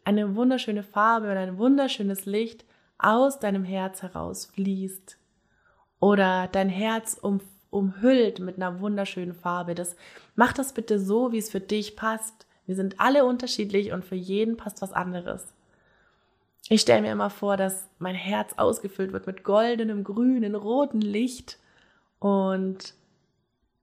eine 0.04 0.36
wunderschöne 0.36 0.82
Farbe 0.82 1.30
oder 1.30 1.40
ein 1.40 1.58
wunderschönes 1.58 2.26
Licht 2.26 2.64
aus 2.98 3.38
deinem 3.38 3.64
Herz 3.64 4.02
heraus 4.02 4.46
fließt 4.46 5.18
oder 6.00 6.48
dein 6.48 6.68
Herz 6.68 7.18
um, 7.20 7.40
umhüllt 7.70 8.40
mit 8.40 8.56
einer 8.56 8.80
wunderschönen 8.80 9.34
Farbe. 9.34 9.74
Das 9.74 9.96
mach 10.34 10.52
das 10.52 10.72
bitte 10.72 10.98
so, 10.98 11.32
wie 11.32 11.38
es 11.38 11.50
für 11.50 11.60
dich 11.60 11.96
passt. 11.96 12.46
Wir 12.66 12.74
sind 12.74 13.00
alle 13.00 13.24
unterschiedlich 13.24 13.92
und 13.92 14.04
für 14.04 14.14
jeden 14.14 14.56
passt 14.56 14.82
was 14.82 14.92
anderes. 14.92 15.52
Ich 16.68 16.80
stelle 16.82 17.02
mir 17.02 17.12
immer 17.12 17.30
vor, 17.30 17.56
dass 17.56 17.88
mein 17.98 18.14
Herz 18.14 18.54
ausgefüllt 18.56 19.12
wird 19.12 19.26
mit 19.26 19.44
goldenem, 19.44 20.04
grünen, 20.04 20.54
roten 20.54 21.00
Licht 21.00 21.58
und 22.18 22.94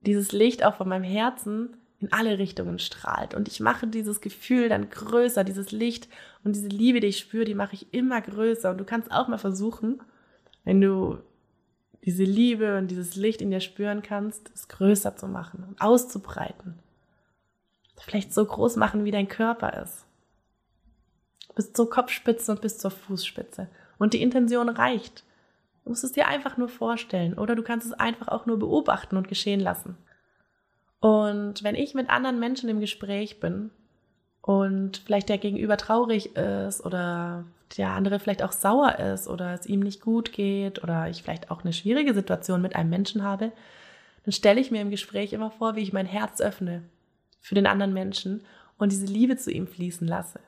dieses 0.00 0.32
Licht 0.32 0.64
auch 0.64 0.76
von 0.76 0.88
meinem 0.88 1.04
Herzen 1.04 1.76
in 1.98 2.10
alle 2.12 2.38
Richtungen 2.38 2.78
strahlt. 2.78 3.34
Und 3.34 3.46
ich 3.48 3.60
mache 3.60 3.86
dieses 3.86 4.22
Gefühl 4.22 4.70
dann 4.70 4.88
größer, 4.88 5.44
dieses 5.44 5.70
Licht 5.70 6.08
und 6.42 6.56
diese 6.56 6.68
Liebe, 6.68 7.00
die 7.00 7.08
ich 7.08 7.18
spüre, 7.18 7.44
die 7.44 7.54
mache 7.54 7.74
ich 7.74 7.92
immer 7.92 8.20
größer. 8.20 8.70
Und 8.70 8.78
du 8.78 8.84
kannst 8.84 9.12
auch 9.12 9.28
mal 9.28 9.38
versuchen, 9.38 10.00
wenn 10.64 10.80
du 10.80 11.18
diese 12.04 12.24
Liebe 12.24 12.78
und 12.78 12.90
dieses 12.90 13.16
Licht 13.16 13.42
in 13.42 13.50
dir 13.50 13.60
spüren 13.60 14.00
kannst, 14.00 14.50
es 14.54 14.68
größer 14.68 15.16
zu 15.16 15.28
machen 15.28 15.64
und 15.68 15.80
auszubreiten. 15.82 16.78
Vielleicht 17.98 18.32
so 18.32 18.46
groß 18.46 18.76
machen, 18.76 19.04
wie 19.04 19.10
dein 19.10 19.28
Körper 19.28 19.82
ist. 19.82 20.06
Bis 21.60 21.74
zur 21.74 21.90
Kopfspitze 21.90 22.52
und 22.52 22.62
bis 22.62 22.78
zur 22.78 22.90
Fußspitze. 22.90 23.68
Und 23.98 24.14
die 24.14 24.22
Intention 24.22 24.70
reicht. 24.70 25.24
Du 25.84 25.90
musst 25.90 26.04
es 26.04 26.12
dir 26.12 26.26
einfach 26.26 26.56
nur 26.56 26.70
vorstellen 26.70 27.34
oder 27.34 27.54
du 27.54 27.62
kannst 27.62 27.86
es 27.86 27.92
einfach 27.92 28.28
auch 28.28 28.46
nur 28.46 28.58
beobachten 28.58 29.18
und 29.18 29.28
geschehen 29.28 29.60
lassen. 29.60 29.98
Und 31.00 31.62
wenn 31.62 31.74
ich 31.74 31.92
mit 31.92 32.08
anderen 32.08 32.40
Menschen 32.40 32.70
im 32.70 32.80
Gespräch 32.80 33.40
bin 33.40 33.68
und 34.40 35.02
vielleicht 35.04 35.28
der 35.28 35.36
Gegenüber 35.36 35.76
traurig 35.76 36.34
ist 36.34 36.82
oder 36.82 37.44
der 37.76 37.90
andere 37.90 38.20
vielleicht 38.20 38.42
auch 38.42 38.52
sauer 38.52 38.98
ist 38.98 39.28
oder 39.28 39.52
es 39.52 39.66
ihm 39.66 39.80
nicht 39.80 40.00
gut 40.00 40.32
geht 40.32 40.82
oder 40.82 41.10
ich 41.10 41.22
vielleicht 41.22 41.50
auch 41.50 41.62
eine 41.62 41.74
schwierige 41.74 42.14
Situation 42.14 42.62
mit 42.62 42.74
einem 42.74 42.88
Menschen 42.88 43.22
habe, 43.22 43.52
dann 44.24 44.32
stelle 44.32 44.62
ich 44.62 44.70
mir 44.70 44.80
im 44.80 44.90
Gespräch 44.90 45.34
immer 45.34 45.50
vor, 45.50 45.76
wie 45.76 45.82
ich 45.82 45.92
mein 45.92 46.06
Herz 46.06 46.40
öffne 46.40 46.84
für 47.38 47.54
den 47.54 47.66
anderen 47.66 47.92
Menschen 47.92 48.46
und 48.78 48.92
diese 48.92 49.04
Liebe 49.04 49.36
zu 49.36 49.50
ihm 49.50 49.66
fließen 49.66 50.08
lasse. 50.08 50.40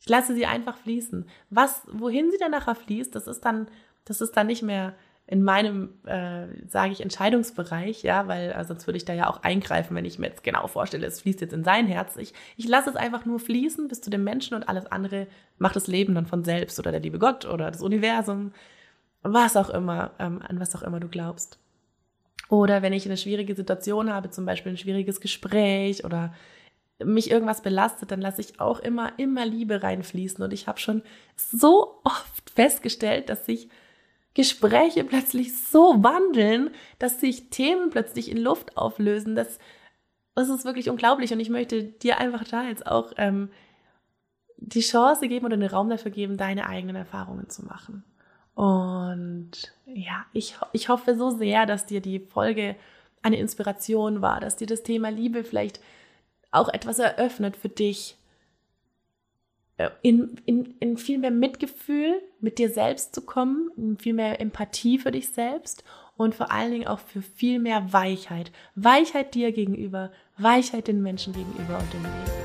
Ich 0.00 0.08
lasse 0.08 0.34
sie 0.34 0.46
einfach 0.46 0.76
fließen. 0.76 1.26
Was, 1.50 1.82
wohin 1.90 2.30
sie 2.30 2.38
dann 2.38 2.50
nachher 2.50 2.74
fließt, 2.74 3.14
das 3.14 3.26
ist 3.26 3.44
dann, 3.44 3.68
das 4.04 4.20
ist 4.20 4.36
dann 4.36 4.46
nicht 4.46 4.62
mehr 4.62 4.94
in 5.26 5.42
meinem, 5.42 5.94
äh, 6.04 6.46
sage 6.68 6.92
ich, 6.92 7.00
Entscheidungsbereich, 7.00 8.02
ja, 8.02 8.28
weil 8.28 8.50
äh, 8.50 8.64
sonst 8.64 8.86
würde 8.86 8.98
ich 8.98 9.06
da 9.06 9.14
ja 9.14 9.30
auch 9.30 9.42
eingreifen, 9.42 9.96
wenn 9.96 10.04
ich 10.04 10.18
mir 10.18 10.26
jetzt 10.26 10.44
genau 10.44 10.66
vorstelle, 10.66 11.06
es 11.06 11.22
fließt 11.22 11.40
jetzt 11.40 11.54
in 11.54 11.64
sein 11.64 11.86
Herz. 11.86 12.16
Ich, 12.18 12.34
ich 12.58 12.68
lasse 12.68 12.90
es 12.90 12.96
einfach 12.96 13.24
nur 13.24 13.40
fließen 13.40 13.88
bis 13.88 14.02
zu 14.02 14.10
dem 14.10 14.22
Menschen 14.22 14.54
und 14.54 14.68
alles 14.68 14.84
andere 14.86 15.26
macht 15.56 15.76
das 15.76 15.86
Leben 15.86 16.14
dann 16.14 16.26
von 16.26 16.44
selbst 16.44 16.78
oder 16.78 16.90
der 16.90 17.00
liebe 17.00 17.18
Gott 17.18 17.46
oder 17.46 17.70
das 17.70 17.80
Universum, 17.80 18.52
was 19.22 19.56
auch 19.56 19.70
immer, 19.70 20.10
ähm, 20.18 20.42
an 20.46 20.60
was 20.60 20.76
auch 20.76 20.82
immer 20.82 21.00
du 21.00 21.08
glaubst. 21.08 21.58
Oder 22.50 22.82
wenn 22.82 22.92
ich 22.92 23.06
eine 23.06 23.16
schwierige 23.16 23.54
Situation 23.54 24.12
habe, 24.12 24.28
zum 24.28 24.44
Beispiel 24.44 24.72
ein 24.72 24.78
schwieriges 24.78 25.20
Gespräch 25.20 26.04
oder 26.04 26.34
mich 27.04 27.30
irgendwas 27.30 27.62
belastet, 27.62 28.10
dann 28.10 28.20
lasse 28.20 28.40
ich 28.40 28.60
auch 28.60 28.80
immer, 28.80 29.12
immer 29.18 29.46
Liebe 29.46 29.82
reinfließen. 29.82 30.42
Und 30.42 30.52
ich 30.52 30.66
habe 30.66 30.78
schon 30.78 31.02
so 31.36 32.00
oft 32.04 32.50
festgestellt, 32.50 33.28
dass 33.28 33.46
sich 33.46 33.68
Gespräche 34.34 35.04
plötzlich 35.04 35.56
so 35.56 36.02
wandeln, 36.02 36.70
dass 36.98 37.20
sich 37.20 37.50
Themen 37.50 37.90
plötzlich 37.90 38.30
in 38.30 38.38
Luft 38.38 38.76
auflösen. 38.76 39.36
Das, 39.36 39.58
das 40.34 40.48
ist 40.48 40.64
wirklich 40.64 40.90
unglaublich. 40.90 41.32
Und 41.32 41.40
ich 41.40 41.50
möchte 41.50 41.84
dir 41.84 42.18
einfach 42.18 42.44
da 42.44 42.64
jetzt 42.64 42.86
auch 42.86 43.12
ähm, 43.16 43.50
die 44.56 44.80
Chance 44.80 45.28
geben 45.28 45.46
oder 45.46 45.56
den 45.56 45.70
Raum 45.70 45.88
dafür 45.88 46.10
geben, 46.10 46.36
deine 46.36 46.66
eigenen 46.66 46.96
Erfahrungen 46.96 47.48
zu 47.48 47.64
machen. 47.64 48.04
Und 48.54 49.72
ja, 49.86 50.26
ich, 50.32 50.56
ich 50.72 50.88
hoffe 50.88 51.16
so 51.16 51.30
sehr, 51.30 51.66
dass 51.66 51.86
dir 51.86 52.00
die 52.00 52.20
Folge 52.20 52.76
eine 53.22 53.38
Inspiration 53.38 54.20
war, 54.20 54.40
dass 54.40 54.56
dir 54.56 54.66
das 54.66 54.82
Thema 54.82 55.10
Liebe 55.10 55.44
vielleicht 55.44 55.80
auch 56.54 56.68
etwas 56.68 56.98
eröffnet 56.98 57.56
für 57.56 57.68
dich, 57.68 58.16
äh, 59.76 59.90
in, 60.02 60.40
in, 60.46 60.74
in 60.80 60.96
viel 60.96 61.18
mehr 61.18 61.30
Mitgefühl 61.30 62.22
mit 62.40 62.58
dir 62.58 62.70
selbst 62.70 63.14
zu 63.14 63.22
kommen, 63.22 63.70
in 63.76 63.98
viel 63.98 64.14
mehr 64.14 64.40
Empathie 64.40 64.98
für 64.98 65.10
dich 65.10 65.30
selbst 65.30 65.84
und 66.16 66.34
vor 66.34 66.52
allen 66.52 66.70
Dingen 66.70 66.86
auch 66.86 67.00
für 67.00 67.22
viel 67.22 67.58
mehr 67.58 67.92
Weichheit. 67.92 68.52
Weichheit 68.76 69.34
dir 69.34 69.52
gegenüber, 69.52 70.12
Weichheit 70.38 70.86
den 70.86 71.02
Menschen 71.02 71.32
gegenüber 71.32 71.78
und 71.78 71.92
dem 71.92 72.02
Leben. 72.02 72.44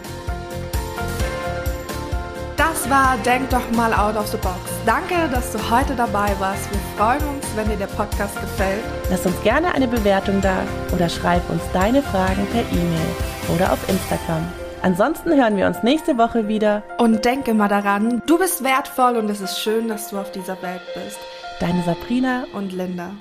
Das 2.58 2.90
war 2.90 3.18
Denk 3.20 3.50
doch 3.50 3.72
mal 3.72 3.94
out 3.94 4.18
of 4.18 4.28
the 4.28 4.38
box. 4.38 4.60
Danke, 4.86 5.30
dass 5.32 5.54
du 5.54 5.72
heute 5.72 5.96
dabei 5.96 6.38
warst. 6.40 6.70
Wir 6.72 6.80
freuen 6.98 7.36
uns, 7.36 7.46
wenn 7.56 7.70
dir 7.70 7.78
der 7.78 7.88
Podcast 7.88 8.40
gefällt. 8.42 8.84
Lass 9.10 9.26
uns 9.26 9.42
gerne 9.44 9.74
eine 9.74 9.88
Bewertung 9.88 10.42
da 10.42 10.66
oder 10.94 11.08
schreib 11.08 11.48
uns 11.50 11.62
deine 11.74 12.02
Fragen 12.02 12.46
per 12.48 12.62
E-Mail 12.62 13.39
oder 13.54 13.74
auf 13.74 13.90
Instagram. 13.90 14.48
Ansonsten 14.82 15.36
hören 15.36 15.58
wir 15.58 15.68
uns 15.68 15.84
nächste 15.84 16.18
Woche 16.18 16.48
wieder. 16.48 16.84
Und 16.98 17.26
denke 17.26 17.54
mal 17.54 17.68
daran, 17.68 18.22
du 18.26 18.38
bist 18.38 18.64
wertvoll 18.64 19.18
und 19.18 19.30
es 19.30 19.42
ist 19.42 19.60
schön, 19.60 19.88
dass 19.88 20.10
du 20.10 20.18
auf 20.18 20.32
dieser 20.32 20.62
Welt 20.62 20.82
bist. 20.94 21.20
Deine 21.60 21.84
Sabrina 21.84 22.46
und 22.54 22.72
Linda. 22.72 23.12